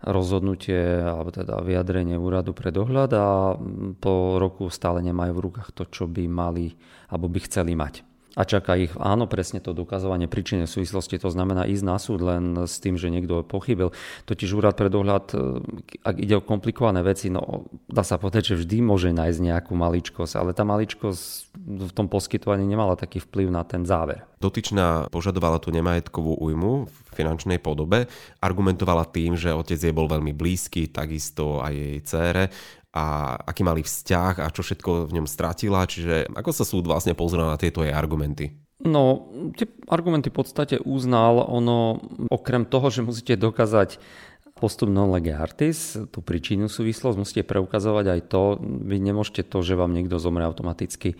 rozhodnutie 0.00 1.04
alebo 1.04 1.28
teda 1.28 1.60
vyjadrenie 1.60 2.16
úradu 2.16 2.56
pre 2.56 2.72
dohľad 2.72 3.10
a 3.12 3.52
po 4.00 4.40
roku 4.40 4.72
stále 4.72 5.04
nemajú 5.04 5.32
v 5.36 5.44
rukách 5.44 5.76
to, 5.76 5.84
čo 5.92 6.08
by 6.08 6.24
mali 6.24 6.72
alebo 7.12 7.28
by 7.28 7.44
chceli 7.44 7.76
mať 7.76 8.08
a 8.38 8.42
čaká 8.46 8.78
ich, 8.78 8.94
áno, 8.94 9.26
presne 9.26 9.58
to 9.58 9.74
dokazovanie 9.74 10.30
príčiny 10.30 10.70
súvislosti, 10.70 11.18
to 11.18 11.34
znamená 11.34 11.66
ísť 11.66 11.84
na 11.84 11.98
súd 11.98 12.22
len 12.22 12.54
s 12.62 12.78
tým, 12.78 12.94
že 12.94 13.10
niekto 13.10 13.42
pochybil. 13.42 13.90
Totiž 14.30 14.54
úrad 14.54 14.78
pre 14.78 14.86
dohľad, 14.86 15.34
e, 15.34 15.36
ak 16.06 16.16
ide 16.22 16.38
o 16.38 16.46
komplikované 16.46 17.02
veci, 17.02 17.26
no 17.26 17.66
dá 17.90 18.06
sa 18.06 18.22
povedať, 18.22 18.54
že 18.54 18.62
vždy 18.62 18.86
môže 18.86 19.10
nájsť 19.10 19.40
nejakú 19.42 19.74
maličkosť, 19.74 20.34
ale 20.38 20.54
tá 20.54 20.62
maličkosť 20.62 21.50
v 21.90 21.92
tom 21.92 22.06
poskytovaní 22.06 22.62
nemala 22.62 22.94
taký 22.94 23.18
vplyv 23.18 23.50
na 23.50 23.66
ten 23.66 23.82
záver. 23.82 24.22
Dotyčná 24.38 25.10
požadovala 25.10 25.60
tú 25.60 25.74
nemajetkovú 25.74 26.38
újmu 26.38 26.86
v 26.86 26.98
finančnej 27.12 27.60
podobe, 27.60 28.08
argumentovala 28.40 29.04
tým, 29.10 29.36
že 29.36 29.52
otec 29.52 29.76
jej 29.76 29.92
bol 29.92 30.08
veľmi 30.08 30.32
blízky, 30.32 30.88
takisto 30.88 31.60
aj 31.60 31.74
jej 31.74 31.98
cére 32.06 32.44
a 32.90 33.38
aký 33.46 33.62
mali 33.62 33.86
vzťah 33.86 34.42
a 34.42 34.50
čo 34.50 34.66
všetko 34.66 35.06
v 35.06 35.14
ňom 35.20 35.26
stratila, 35.30 35.86
čiže 35.86 36.26
ako 36.34 36.50
sa 36.50 36.66
súd 36.66 36.90
vlastne 36.90 37.14
pozrel 37.14 37.46
na 37.46 37.54
tieto 37.54 37.86
jej 37.86 37.94
argumenty? 37.94 38.58
No, 38.80 39.30
tie 39.54 39.68
argumenty 39.86 40.32
v 40.32 40.38
podstate 40.40 40.76
uznal, 40.82 41.44
ono 41.44 42.00
okrem 42.32 42.64
toho, 42.64 42.88
že 42.88 43.04
musíte 43.04 43.36
dokázať 43.36 44.00
postup 44.56 44.90
non 44.90 45.12
lege 45.12 45.32
artis, 45.32 45.96
tú 46.10 46.20
príčinu 46.20 46.66
súvislosť, 46.68 47.16
musíte 47.16 47.44
preukazovať 47.46 48.06
aj 48.08 48.20
to, 48.28 48.42
vy 48.60 48.96
nemôžete 49.00 49.46
to, 49.48 49.60
že 49.60 49.78
vám 49.78 49.92
niekto 49.94 50.20
zomre 50.20 50.44
automaticky 50.44 51.16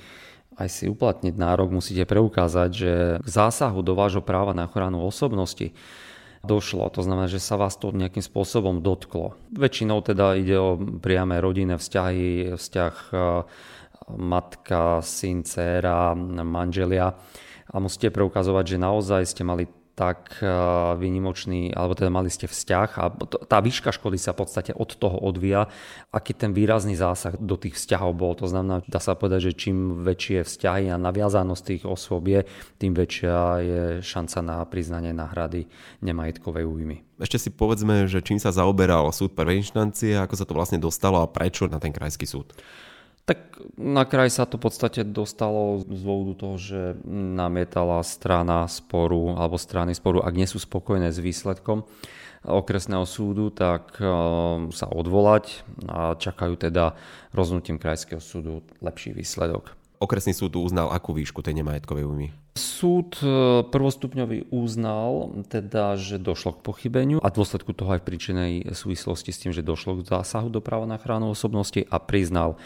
aj 0.60 0.68
si 0.68 0.84
uplatniť 0.92 1.34
nárok, 1.40 1.72
musíte 1.72 2.04
preukázať, 2.04 2.70
že 2.70 2.92
k 3.24 3.28
zásahu 3.28 3.80
do 3.80 3.96
vášho 3.96 4.20
práva 4.20 4.52
na 4.52 4.68
ochranu 4.68 5.00
osobnosti 5.00 5.72
došlo. 6.40 6.88
To 6.92 7.00
znamená, 7.04 7.28
že 7.28 7.42
sa 7.42 7.60
vás 7.60 7.76
to 7.76 7.92
nejakým 7.92 8.24
spôsobom 8.24 8.80
dotklo. 8.80 9.36
Väčšinou 9.52 10.00
teda 10.00 10.36
ide 10.36 10.56
o 10.56 10.76
priame 10.76 11.36
rodinné 11.40 11.76
vzťahy, 11.76 12.56
vzťah 12.56 12.94
e, 13.12 13.14
matka, 14.16 15.04
syn, 15.04 15.44
dcera, 15.44 16.16
manželia 16.44 17.12
a 17.70 17.76
musíte 17.78 18.10
preukazovať, 18.10 18.64
že 18.76 18.82
naozaj 18.82 19.22
ste 19.28 19.42
mali 19.46 19.68
tak 19.94 20.40
eh, 20.40 20.48
vynimočný, 20.96 21.74
alebo 21.76 21.92
teda 21.92 22.08
mali 22.08 22.32
ste 22.32 22.48
vzťah 22.48 22.88
a 22.96 23.04
tá 23.46 23.58
výška 23.60 23.92
škody 23.92 24.16
sa 24.16 24.32
v 24.32 24.40
podstate 24.42 24.72
od 24.72 24.90
toho 24.96 25.18
odvíja, 25.20 25.68
aký 26.14 26.32
ten 26.32 26.56
výrazný 26.56 26.96
zásah 26.96 27.36
do 27.36 27.60
tých 27.60 27.76
vzťahov 27.76 28.12
bol. 28.16 28.32
To 28.40 28.48
znamená, 28.48 28.80
dá 28.88 29.02
sa 29.02 29.18
povedať, 29.18 29.52
že 29.52 29.68
čím 29.68 30.02
väčšie 30.02 30.46
vzťahy 30.46 30.88
a 30.88 30.96
naviazanosť 30.96 31.62
tých 31.62 31.82
osôb 31.84 32.32
je, 32.32 32.46
tým 32.80 32.96
väčšia 32.96 33.36
je 33.60 33.82
šanca 34.00 34.38
na 34.40 34.56
priznanie 34.64 35.12
náhrady 35.12 35.68
nemajetkovej 36.00 36.64
újmy. 36.64 36.96
Ešte 37.20 37.36
si 37.36 37.50
povedzme, 37.52 38.08
že 38.08 38.24
čím 38.24 38.40
sa 38.40 38.48
zaoberal 38.48 39.12
súd 39.12 39.36
prvej 39.36 39.60
inštancie, 39.60 40.16
ako 40.16 40.34
sa 40.40 40.48
to 40.48 40.56
vlastne 40.56 40.80
dostalo 40.80 41.20
a 41.20 41.28
prečo 41.28 41.68
na 41.68 41.76
ten 41.76 41.92
krajský 41.92 42.24
súd? 42.24 42.56
Tak 43.28 43.62
na 43.78 44.02
kraj 44.08 44.32
sa 44.32 44.48
to 44.48 44.58
v 44.58 44.66
podstate 44.66 45.06
dostalo 45.06 45.78
z 45.78 45.86
dôvodu 45.86 46.34
toho, 46.34 46.56
že 46.58 46.80
namietala 47.06 48.02
strana 48.02 48.66
sporu 48.66 49.38
alebo 49.38 49.60
strany 49.60 49.94
sporu, 49.94 50.24
ak 50.24 50.34
nie 50.34 50.48
sú 50.50 50.58
spokojné 50.58 51.14
s 51.14 51.22
výsledkom 51.22 51.86
okresného 52.44 53.04
súdu, 53.04 53.52
tak 53.52 54.00
eh, 54.00 54.08
sa 54.72 54.86
odvolať 54.88 55.62
a 55.88 56.16
čakajú 56.16 56.56
teda 56.56 56.96
rozhodnutím 57.36 57.76
krajského 57.76 58.20
súdu 58.20 58.64
lepší 58.80 59.12
výsledok. 59.12 59.76
Okresný 60.00 60.32
súd 60.32 60.56
uznal 60.56 60.88
akú 60.88 61.12
výšku 61.12 61.44
tej 61.44 61.60
nemajetkovej 61.60 62.08
újmy? 62.08 62.28
Súd 62.56 63.20
eh, 63.20 63.60
prvostupňový 63.68 64.48
uznal 64.48 65.44
teda, 65.52 66.00
že 66.00 66.16
došlo 66.16 66.56
k 66.56 66.64
pochybeniu 66.64 67.18
a 67.20 67.28
v 67.28 67.36
dôsledku 67.36 67.76
toho 67.76 67.92
aj 67.92 68.00
v 68.00 68.08
príčinej 68.08 68.52
súvislosti 68.72 69.30
s 69.30 69.40
tým, 69.44 69.52
že 69.52 69.60
došlo 69.60 70.00
k 70.00 70.08
zásahu 70.08 70.48
do 70.48 70.64
práva 70.64 70.88
na 70.88 70.96
ochranu 70.96 71.28
osobnosti 71.28 71.84
a 71.92 72.00
priznal 72.00 72.56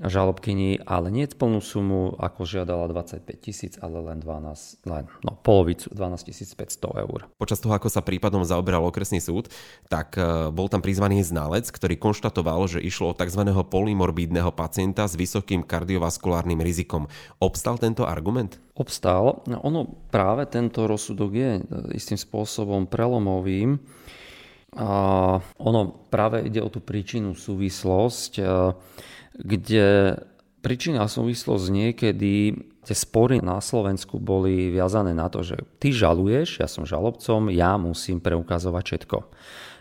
žalobkyni, 0.00 0.80
ale 0.88 1.12
nie 1.12 1.28
plnú 1.28 1.60
sumu, 1.60 2.16
ako 2.16 2.48
žiadala 2.48 2.88
25 2.88 3.20
tisíc, 3.36 3.76
ale 3.84 4.00
len 4.00 4.18
12, 4.24 4.88
len 4.88 5.04
no, 5.20 5.36
polovicu, 5.36 5.92
12 5.92 6.24
500 6.56 7.04
eur. 7.04 7.28
Počas 7.36 7.60
toho, 7.60 7.76
ako 7.76 7.92
sa 7.92 8.00
prípadom 8.00 8.40
zaoberal 8.40 8.80
okresný 8.88 9.20
súd, 9.20 9.52
tak 9.92 10.16
e, 10.16 10.48
bol 10.48 10.72
tam 10.72 10.80
prizvaný 10.80 11.20
znalec, 11.20 11.68
ktorý 11.68 12.00
konštatoval, 12.00 12.64
že 12.66 12.80
išlo 12.80 13.12
o 13.12 13.16
tzv. 13.16 13.44
polymorbídneho 13.44 14.48
pacienta 14.56 15.04
s 15.04 15.20
vysokým 15.20 15.60
kardiovaskulárnym 15.60 16.64
rizikom. 16.64 17.04
Obstal 17.36 17.76
tento 17.76 18.08
argument? 18.08 18.56
Obstal. 18.72 19.44
No, 19.44 19.60
ono 19.60 19.84
práve 20.08 20.48
tento 20.48 20.88
rozsudok 20.88 21.30
je 21.36 21.50
e, 21.60 21.62
istým 21.92 22.16
spôsobom 22.16 22.88
prelomovým. 22.88 23.76
A 24.70 24.88
ono 25.58 25.80
práve 26.14 26.46
ide 26.46 26.62
o 26.62 26.70
tú 26.70 26.78
príčinu 26.78 27.34
súvislosť 27.34 28.32
e, 28.38 28.44
kde 29.36 30.16
príčina 30.60 31.08
súvislosť 31.08 31.66
niekedy 31.72 32.32
tie 32.84 32.96
spory 32.96 33.40
na 33.44 33.60
Slovensku 33.60 34.20
boli 34.20 34.72
viazané 34.72 35.12
na 35.12 35.28
to, 35.28 35.44
že 35.44 35.56
ty 35.80 35.92
žaluješ, 35.92 36.64
ja 36.64 36.68
som 36.68 36.88
žalobcom, 36.88 37.52
ja 37.52 37.76
musím 37.76 38.20
preukazovať 38.20 38.84
všetko. 38.84 39.18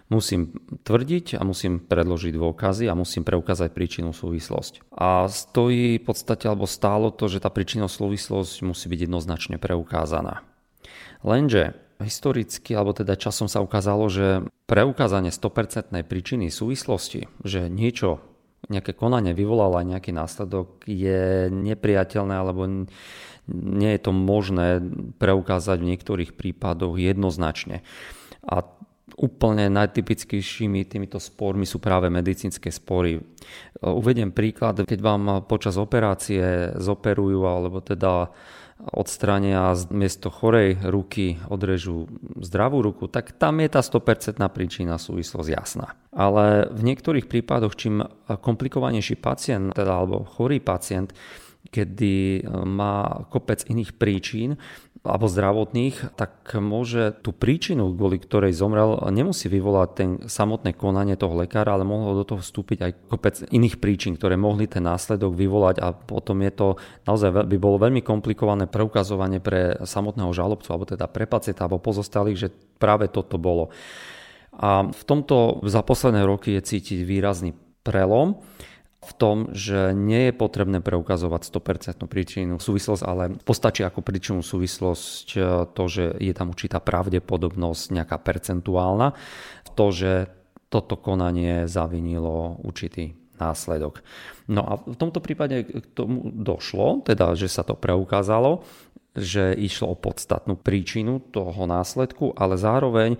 Musím 0.10 0.58
tvrdiť 0.90 1.38
a 1.38 1.46
musím 1.46 1.86
predložiť 1.86 2.34
dôkazy 2.34 2.90
a 2.90 2.98
musím 2.98 3.22
preukázať 3.22 3.70
príčinu 3.78 4.10
súvislosť. 4.10 4.90
A 4.90 5.30
stojí 5.30 6.02
v 6.02 6.06
podstate, 6.06 6.50
alebo 6.50 6.66
stálo 6.66 7.14
to, 7.14 7.30
že 7.30 7.46
tá 7.46 7.54
príčina 7.54 7.86
súvislosť 7.86 8.66
musí 8.66 8.90
byť 8.90 9.06
jednoznačne 9.06 9.62
preukázaná. 9.62 10.42
Lenže 11.22 11.78
historicky, 12.02 12.74
alebo 12.74 12.96
teda 12.96 13.20
časom 13.20 13.46
sa 13.46 13.62
ukázalo, 13.62 14.10
že 14.10 14.50
preukázanie 14.66 15.30
100% 15.30 15.94
príčiny 16.08 16.50
súvislosti, 16.50 17.30
že 17.46 17.70
niečo 17.70 18.24
nejaké 18.68 18.92
konanie 18.92 19.32
vyvolalo 19.32 19.80
aj 19.80 19.88
nejaký 19.96 20.12
následok, 20.12 20.84
je 20.84 21.48
nepriateľné 21.48 22.36
alebo 22.36 22.68
nie 23.50 23.92
je 23.96 24.02
to 24.04 24.12
možné 24.12 24.84
preukázať 25.18 25.78
v 25.80 25.90
niektorých 25.96 26.32
prípadoch 26.36 27.00
jednoznačne. 27.00 27.82
A 28.46 28.62
úplne 29.20 29.68
najtypickejšími 29.74 30.86
týmito 30.86 31.18
spormi 31.18 31.66
sú 31.68 31.82
práve 31.82 32.08
medicínske 32.08 32.72
spory. 32.72 33.20
Uvediem 33.84 34.32
príklad, 34.32 34.86
keď 34.86 35.00
vám 35.02 35.24
počas 35.50 35.76
operácie 35.76 36.72
zoperujú 36.78 37.44
alebo 37.44 37.84
teda 37.84 38.32
odstrania 38.80 39.76
z 39.76 39.92
miesto 39.92 40.32
chorej 40.32 40.80
ruky 40.88 41.36
odrežú 41.52 42.08
zdravú 42.40 42.80
ruku, 42.80 43.12
tak 43.12 43.36
tam 43.36 43.60
je 43.60 43.68
tá 43.68 43.84
100% 43.84 44.40
príčina 44.50 44.96
súvislosť 44.96 45.50
jasná. 45.52 46.00
Ale 46.16 46.72
v 46.72 46.82
niektorých 46.88 47.28
prípadoch, 47.28 47.76
čím 47.76 48.08
komplikovanejší 48.28 49.20
pacient, 49.20 49.76
teda 49.76 50.00
alebo 50.00 50.24
chorý 50.24 50.64
pacient, 50.64 51.12
kedy 51.70 52.46
má 52.66 53.26
kopec 53.30 53.64
iných 53.66 53.96
príčin, 53.96 54.58
alebo 55.00 55.32
zdravotných, 55.32 56.12
tak 56.20 56.60
môže 56.60 57.16
tú 57.24 57.32
príčinu, 57.32 57.96
kvôli 57.96 58.20
ktorej 58.20 58.52
zomrel, 58.52 59.00
nemusí 59.16 59.48
vyvolať 59.48 59.90
ten 59.96 60.10
samotné 60.28 60.76
konanie 60.76 61.16
toho 61.16 61.40
lekára, 61.40 61.80
ale 61.80 61.88
mohlo 61.88 62.20
do 62.20 62.28
toho 62.28 62.44
vstúpiť 62.44 62.80
aj 62.84 62.92
kopec 63.08 63.36
iných 63.48 63.80
príčin, 63.80 64.20
ktoré 64.20 64.36
mohli 64.36 64.68
ten 64.68 64.84
následok 64.84 65.32
vyvolať 65.32 65.80
a 65.80 65.96
potom 65.96 66.44
je 66.44 66.52
to 66.52 66.68
naozaj 67.08 67.32
by 67.32 67.58
bolo 67.58 67.80
veľmi 67.80 68.04
komplikované 68.04 68.68
preukazovanie 68.68 69.40
pre 69.40 69.80
samotného 69.88 70.36
žalobcu, 70.36 70.68
alebo 70.68 70.84
teda 70.84 71.08
pre 71.08 71.24
pacienta, 71.24 71.64
alebo 71.64 71.80
pozostalých, 71.80 72.38
že 72.38 72.50
práve 72.76 73.08
toto 73.08 73.40
bolo. 73.40 73.72
A 74.60 74.84
v 74.92 75.04
tomto 75.08 75.64
za 75.64 75.80
posledné 75.80 76.28
roky 76.28 76.60
je 76.60 76.76
cítiť 76.76 77.08
výrazný 77.08 77.56
prelom 77.88 78.44
v 79.00 79.12
tom, 79.16 79.48
že 79.56 79.96
nie 79.96 80.28
je 80.30 80.34
potrebné 80.36 80.84
preukazovať 80.84 81.48
100% 81.48 82.04
príčinu 82.12 82.60
súvislosť, 82.60 83.04
ale 83.08 83.24
postačí 83.48 83.88
ako 83.88 84.04
príčinu 84.04 84.44
súvislosť 84.44 85.28
e, 85.34 85.40
to, 85.72 85.84
že 85.88 86.20
je 86.20 86.34
tam 86.36 86.52
určitá 86.52 86.84
pravdepodobnosť 86.84 87.96
nejaká 87.96 88.20
percentuálna, 88.20 89.16
to, 89.80 89.86
že 89.96 90.12
toto 90.68 91.00
konanie 91.00 91.66
zavinilo 91.66 92.60
určitý 92.60 93.16
následok. 93.40 94.04
No 94.52 94.68
a 94.68 94.74
v 94.84 95.00
tomto 95.00 95.24
prípade 95.24 95.64
k 95.64 95.86
tomu 95.96 96.28
došlo, 96.28 97.08
teda 97.08 97.40
že 97.40 97.48
sa 97.48 97.64
to 97.64 97.80
preukázalo, 97.80 98.68
že 99.16 99.56
išlo 99.56 99.96
o 99.96 99.98
podstatnú 99.98 100.60
príčinu 100.60 101.24
toho 101.32 101.64
následku, 101.66 102.36
ale 102.36 102.60
zároveň 102.60 103.16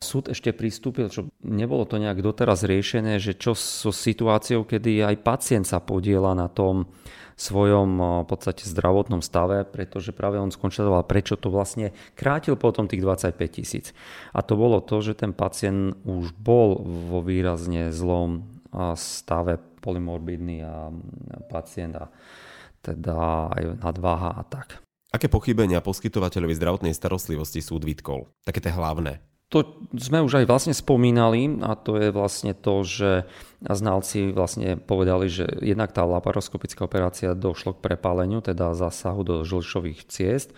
súd 0.00 0.32
ešte 0.32 0.56
pristúpil, 0.56 1.12
čo 1.12 1.28
nebolo 1.44 1.84
to 1.84 2.00
nejak 2.00 2.24
doteraz 2.24 2.64
riešené, 2.64 3.20
že 3.20 3.36
čo 3.36 3.52
so 3.52 3.92
situáciou, 3.92 4.64
kedy 4.64 5.04
aj 5.04 5.16
pacient 5.20 5.68
sa 5.68 5.76
podiela 5.78 6.32
na 6.32 6.48
tom 6.48 6.88
svojom 7.36 8.24
v 8.24 8.26
podstate 8.28 8.64
zdravotnom 8.64 9.20
stave, 9.20 9.68
pretože 9.68 10.16
práve 10.16 10.40
on 10.40 10.48
skonštatoval, 10.48 11.04
prečo 11.04 11.36
to 11.36 11.52
vlastne 11.52 11.92
krátil 12.16 12.56
potom 12.56 12.88
tých 12.88 13.04
25 13.04 13.36
tisíc. 13.48 13.92
A 14.32 14.40
to 14.40 14.56
bolo 14.56 14.80
to, 14.80 15.04
že 15.04 15.20
ten 15.20 15.36
pacient 15.36 15.96
už 16.08 16.32
bol 16.36 16.80
vo 16.84 17.20
výrazne 17.20 17.92
zlom 17.92 18.44
stave 18.96 19.60
polymorbidný 19.84 20.64
a 20.64 20.92
pacient 21.48 21.96
a 21.96 22.12
teda 22.80 23.52
aj 23.52 23.62
nadváha 23.84 24.36
a 24.36 24.42
tak. 24.48 24.80
Aké 25.12 25.28
pochybenia 25.28 25.84
poskytovateľovi 25.84 26.56
zdravotnej 26.56 26.94
starostlivosti 26.96 27.60
súd 27.60 27.84
vytkol? 27.84 28.28
Také 28.44 28.64
tie 28.64 28.72
hlavné. 28.72 29.29
To 29.50 29.66
sme 29.98 30.22
už 30.22 30.42
aj 30.42 30.46
vlastne 30.46 30.74
spomínali 30.74 31.58
a 31.66 31.74
to 31.74 31.98
je 31.98 32.14
vlastne 32.14 32.54
to, 32.54 32.86
že 32.86 33.26
znalci 33.66 34.30
vlastne 34.30 34.78
povedali, 34.78 35.26
že 35.26 35.46
jednak 35.58 35.90
tá 35.90 36.06
laparoskopická 36.06 36.86
operácia 36.86 37.34
došlo 37.34 37.74
k 37.74 37.82
prepáleniu, 37.82 38.38
teda 38.38 38.78
zásahu 38.78 39.26
do 39.26 39.34
žlčových 39.42 40.06
ciest, 40.06 40.54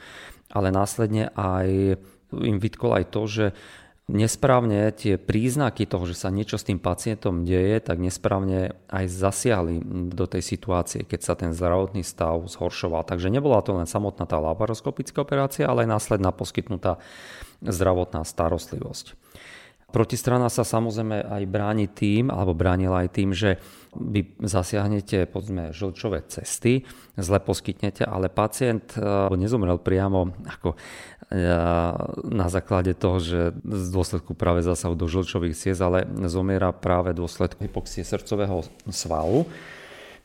ale 0.52 0.68
následne 0.68 1.32
aj 1.32 1.96
im 2.36 2.56
vytkol 2.60 3.00
aj 3.00 3.04
to, 3.08 3.22
že 3.24 3.44
nesprávne 4.12 4.92
tie 4.92 5.16
príznaky 5.16 5.88
toho, 5.88 6.04
že 6.04 6.14
sa 6.14 6.28
niečo 6.28 6.60
s 6.60 6.68
tým 6.68 6.76
pacientom 6.76 7.48
deje, 7.48 7.80
tak 7.80 7.96
nesprávne 7.96 8.76
aj 8.92 9.08
zasiahli 9.08 9.80
do 10.12 10.28
tej 10.28 10.44
situácie, 10.44 11.08
keď 11.08 11.20
sa 11.24 11.34
ten 11.34 11.56
zdravotný 11.56 12.04
stav 12.04 12.44
zhoršoval. 12.44 13.08
Takže 13.08 13.32
nebola 13.32 13.64
to 13.64 13.72
len 13.72 13.88
samotná 13.88 14.28
tá 14.28 14.36
laparoskopická 14.36 15.24
operácia, 15.24 15.64
ale 15.64 15.88
aj 15.88 15.98
následná 15.98 16.30
poskytnutá 16.30 17.00
zdravotná 17.64 18.22
starostlivosť. 18.28 19.16
Protistrana 19.92 20.48
sa 20.48 20.64
samozrejme 20.64 21.20
aj 21.20 21.42
bráni 21.52 21.84
tým, 21.84 22.32
alebo 22.32 22.56
bránila 22.56 23.04
aj 23.04 23.12
tým, 23.12 23.36
že 23.36 23.60
vy 23.92 24.24
zasiahnete 24.40 25.28
povedzme 25.28 25.68
žlčové 25.76 26.24
cesty, 26.32 26.88
zle 27.20 27.36
poskytnete, 27.44 28.00
ale 28.08 28.32
pacient 28.32 28.96
nezomrel 29.36 29.76
priamo 29.76 30.32
ako 30.48 30.80
na 32.28 32.46
základe 32.52 32.92
toho, 32.92 33.16
že 33.16 33.56
z 33.64 33.88
dôsledku 33.88 34.36
práve 34.36 34.60
zásahu 34.60 34.92
do 34.92 35.08
žlčových 35.08 35.56
ciest, 35.56 35.80
ale 35.80 36.04
zomiera 36.28 36.70
práve 36.76 37.16
dôsledku 37.16 37.64
hypoxie 37.64 38.04
srdcového 38.04 38.60
svalu. 38.92 39.48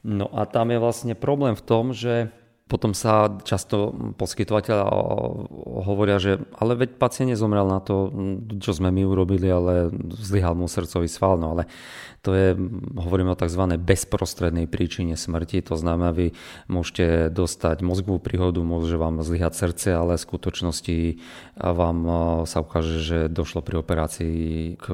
No 0.03 0.27
a 0.35 0.43
tam 0.43 0.71
je 0.71 0.79
vlastne 0.79 1.13
problém 1.15 1.55
v 1.55 1.63
tom, 1.63 1.95
že 1.95 2.31
potom 2.67 2.91
sa 2.91 3.31
často 3.47 3.95
poskytovateľa 4.19 4.85
hovoria, 5.87 6.19
že 6.19 6.43
ale 6.59 6.75
veď 6.75 6.99
pacient 6.99 7.31
nezomrel 7.31 7.63
na 7.63 7.79
to, 7.79 8.11
čo 8.59 8.75
sme 8.75 8.91
my 8.91 9.07
urobili, 9.07 9.47
ale 9.47 9.87
zlyhal 10.19 10.51
mu 10.53 10.67
srdcový 10.67 11.07
sval. 11.07 11.39
No 11.39 11.55
ale 11.55 11.71
to 12.27 12.35
je, 12.35 12.59
hovoríme 12.99 13.31
o 13.31 13.39
tzv. 13.39 13.63
bezprostrednej 13.79 14.67
príčine 14.67 15.15
smrti, 15.15 15.63
to 15.63 15.79
znamená, 15.79 16.11
vy 16.11 16.35
môžete 16.67 17.31
dostať 17.31 17.87
mozgovú 17.87 18.19
príhodu, 18.19 18.59
môže 18.59 18.99
vám 18.99 19.23
zlyhať 19.23 19.55
srdce, 19.55 19.95
ale 19.95 20.19
v 20.19 20.25
skutočnosti 20.27 20.97
vám 21.55 21.97
sa 22.43 22.59
ukáže, 22.59 22.99
že 22.99 23.17
došlo 23.31 23.63
pri 23.63 23.79
operácii 23.79 24.75
k 24.75 24.85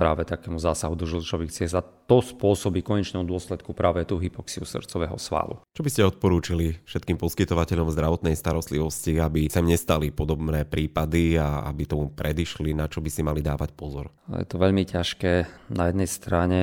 práve 0.00 0.24
takému 0.24 0.56
zásahu 0.56 0.96
do 0.96 1.04
žlčových 1.04 1.52
ciest 1.52 1.76
a 1.76 1.84
to 1.84 2.24
spôsobí 2.24 2.80
konečnom 2.80 3.28
dôsledku 3.28 3.76
práve 3.76 4.00
tú 4.08 4.16
hypoxiu 4.16 4.64
srdcového 4.64 5.20
svalu. 5.20 5.60
Čo 5.76 5.84
by 5.84 5.90
ste 5.92 6.08
odporúčili 6.08 6.80
všetkým 6.88 7.17
poskytovateľom 7.18 7.90
zdravotnej 7.90 8.38
starostlivosti, 8.38 9.18
aby 9.18 9.50
sa 9.50 9.58
nestali 9.60 10.14
podobné 10.14 10.62
prípady 10.64 11.36
a 11.36 11.66
aby 11.66 11.84
tomu 11.84 12.08
predišli, 12.08 12.72
na 12.72 12.86
čo 12.86 13.02
by 13.02 13.10
si 13.10 13.26
mali 13.26 13.42
dávať 13.42 13.74
pozor? 13.74 14.14
Je 14.30 14.46
to 14.46 14.56
veľmi 14.56 14.86
ťažké. 14.86 15.32
Na 15.74 15.90
jednej 15.90 16.06
strane 16.06 16.60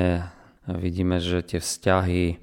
vidíme, 0.65 1.19
že 1.19 1.43
tie 1.43 1.59
vzťahy 1.59 2.39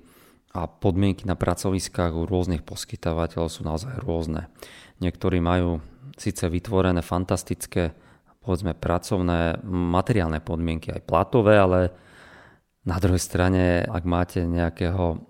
a 0.52 0.68
podmienky 0.68 1.24
na 1.24 1.34
pracoviskách 1.34 2.12
u 2.12 2.28
rôznych 2.28 2.60
poskytovateľov 2.60 3.48
sú 3.48 3.64
naozaj 3.64 4.04
rôzne. 4.04 4.52
Niektorí 5.00 5.40
majú 5.40 5.80
síce 6.20 6.44
vytvorené 6.44 7.00
fantastické 7.00 7.96
povedzme 8.42 8.74
pracovné 8.74 9.62
materiálne 9.64 10.42
podmienky, 10.42 10.90
aj 10.90 11.06
platové, 11.06 11.56
ale 11.56 11.94
na 12.82 12.98
druhej 12.98 13.22
strane, 13.22 13.86
ak 13.86 14.02
máte 14.02 14.42
nejakého 14.42 15.22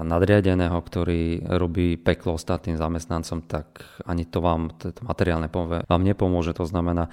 nadriadeného, 0.00 0.80
ktorý 0.80 1.44
robí 1.44 2.00
peklo 2.00 2.40
ostatným 2.40 2.80
zamestnancom, 2.80 3.44
tak 3.44 3.84
ani 4.08 4.24
to 4.24 4.40
vám, 4.40 4.72
to 4.80 4.96
materiálne 5.04 5.52
vám 5.84 6.02
nepomôže. 6.02 6.56
To 6.56 6.64
znamená, 6.64 7.12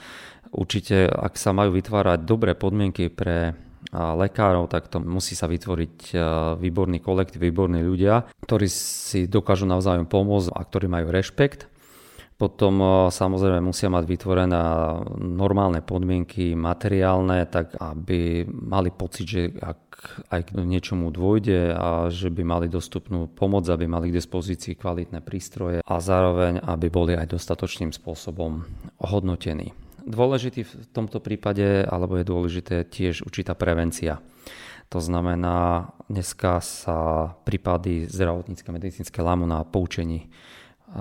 určite, 0.56 1.12
ak 1.12 1.36
sa 1.36 1.52
majú 1.52 1.76
vytvárať 1.76 2.24
dobré 2.24 2.56
podmienky 2.56 3.12
pre 3.12 3.60
lekárov, 3.91 4.72
tak 4.72 4.88
to 4.88 5.04
musí 5.04 5.36
sa 5.36 5.52
vytvoriť 5.52 6.15
výborný 6.56 7.04
kolektív, 7.04 7.43
výborní 7.43 7.84
ľudia, 7.84 8.32
ktorí 8.48 8.72
si 8.72 9.28
dokážu 9.28 9.67
navzájom 9.67 10.08
pomôcť 10.08 10.56
a 10.56 10.63
ktorí 10.63 10.88
majú 10.88 11.12
rešpekt 11.12 11.67
potom 12.43 13.08
samozrejme 13.08 13.63
musia 13.63 13.88
mať 13.88 14.03
vytvorené 14.03 14.60
normálne 15.15 15.79
podmienky 15.79 16.60
materiálne, 16.60 17.47
tak 17.47 17.79
aby 17.79 18.43
mali 18.43 18.91
pocit, 18.91 19.25
že 19.32 19.41
ak 19.63 19.79
aj 20.27 20.51
k 20.51 20.60
niečomu 20.60 21.08
dôjde 21.08 21.71
a 21.71 22.12
že 22.12 22.27
by 22.27 22.43
mali 22.43 22.67
dostupnú 22.67 23.32
pomoc, 23.32 23.63
aby 23.71 23.88
mali 23.88 24.12
k 24.12 24.19
dispozícii 24.19 24.75
kvalitné 24.75 25.23
prístroje 25.23 25.79
a 25.79 25.95
zároveň, 26.03 26.60
aby 26.60 26.91
boli 26.91 27.15
aj 27.15 27.32
dostatočným 27.32 27.95
spôsobom 27.95 28.67
ohodnotení. 28.99 29.71
Dôležitý 30.03 30.67
v 30.67 30.73
tomto 30.91 31.23
prípade, 31.23 31.88
alebo 31.88 32.19
je 32.19 32.27
dôležité 32.27 32.84
tiež 32.84 33.23
určitá 33.23 33.56
prevencia. 33.56 34.19
To 34.91 34.99
znamená, 34.99 35.88
dneska 36.12 36.60
sa 36.60 37.32
prípady 37.47 38.12
zdravotnícke, 38.12 38.67
medicínske 38.67 39.23
lámu 39.23 39.47
na 39.47 39.63
poučení 39.63 40.27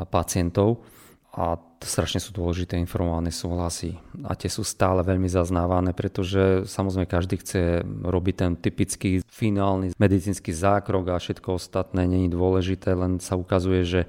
pacientov 0.07 0.87
a 1.33 1.57
strašne 1.81 2.21
sú 2.21 2.37
dôležité 2.37 2.77
informované 2.77 3.33
súhlasy 3.33 3.97
a 4.21 4.37
tie 4.37 4.53
sú 4.53 4.61
stále 4.69 5.01
veľmi 5.01 5.33
zaznávané, 5.33 5.97
pretože 5.97 6.69
samozrejme 6.69 7.09
každý 7.09 7.41
chce 7.41 7.81
robiť 8.05 8.35
ten 8.37 8.53
typický 8.61 9.25
finálny 9.33 9.97
medicínsky 9.97 10.53
zákrok 10.53 11.09
a 11.09 11.17
všetko 11.17 11.57
ostatné 11.57 12.05
není 12.05 12.29
dôležité, 12.29 12.93
len 12.93 13.17
sa 13.17 13.41
ukazuje, 13.41 13.81
že 13.81 14.01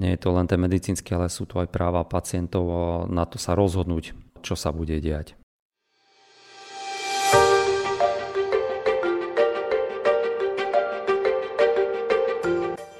nie 0.00 0.16
je 0.16 0.20
to 0.24 0.32
len 0.32 0.48
ten 0.48 0.56
medicínsky, 0.56 1.12
ale 1.12 1.28
sú 1.28 1.44
to 1.44 1.60
aj 1.60 1.68
práva 1.68 2.00
pacientov 2.02 2.64
na 3.12 3.28
to 3.28 3.36
sa 3.36 3.52
rozhodnúť, 3.52 4.16
čo 4.40 4.56
sa 4.56 4.72
bude 4.72 4.96
diať. 5.04 5.36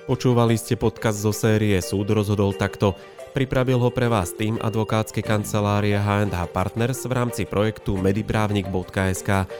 Počúvali 0.04 0.60
ste 0.60 0.76
podcast 0.76 1.16
zo 1.16 1.32
série 1.32 1.80
Súd 1.80 2.12
rozhodol 2.12 2.52
takto. 2.52 2.92
Pripravil 3.34 3.82
ho 3.82 3.90
pre 3.90 4.06
vás 4.06 4.30
tým 4.30 4.62
advokátskej 4.62 5.26
kancelárie 5.26 5.98
H&H 5.98 6.38
Partners 6.54 7.02
v 7.02 7.18
rámci 7.18 7.42
projektu 7.42 7.98
mediprávnik.sk. 7.98 9.50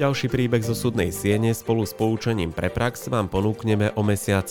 Ďalší 0.00 0.26
príbeh 0.32 0.64
zo 0.64 0.72
súdnej 0.72 1.12
siene 1.12 1.52
spolu 1.52 1.84
s 1.84 1.92
poučením 1.92 2.56
pre 2.56 2.72
prax 2.72 3.12
vám 3.12 3.28
ponúkneme 3.28 3.92
o 4.00 4.02
mesiac. 4.02 4.48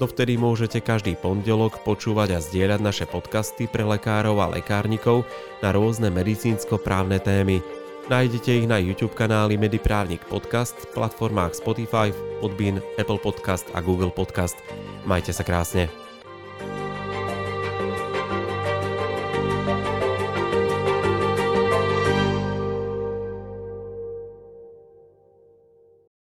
Dovtedy 0.00 0.40
môžete 0.40 0.80
každý 0.80 1.20
pondelok 1.20 1.84
počúvať 1.84 2.28
a 2.32 2.40
zdieľať 2.40 2.80
naše 2.80 3.04
podcasty 3.04 3.68
pre 3.68 3.84
lekárov 3.84 4.40
a 4.40 4.48
lekárnikov 4.56 5.28
na 5.60 5.76
rôzne 5.76 6.08
medicínsko-právne 6.08 7.20
témy. 7.20 7.60
Nájdete 8.08 8.64
ich 8.64 8.64
na 8.64 8.80
YouTube 8.80 9.12
kanáli 9.12 9.60
Mediprávnik 9.60 10.24
Podcast, 10.32 10.76
platformách 10.96 11.60
Spotify, 11.60 12.08
Podbean, 12.40 12.80
Apple 12.96 13.20
Podcast 13.20 13.68
a 13.76 13.84
Google 13.84 14.12
Podcast. 14.12 14.56
Majte 15.04 15.36
sa 15.36 15.44
krásne. 15.44 16.03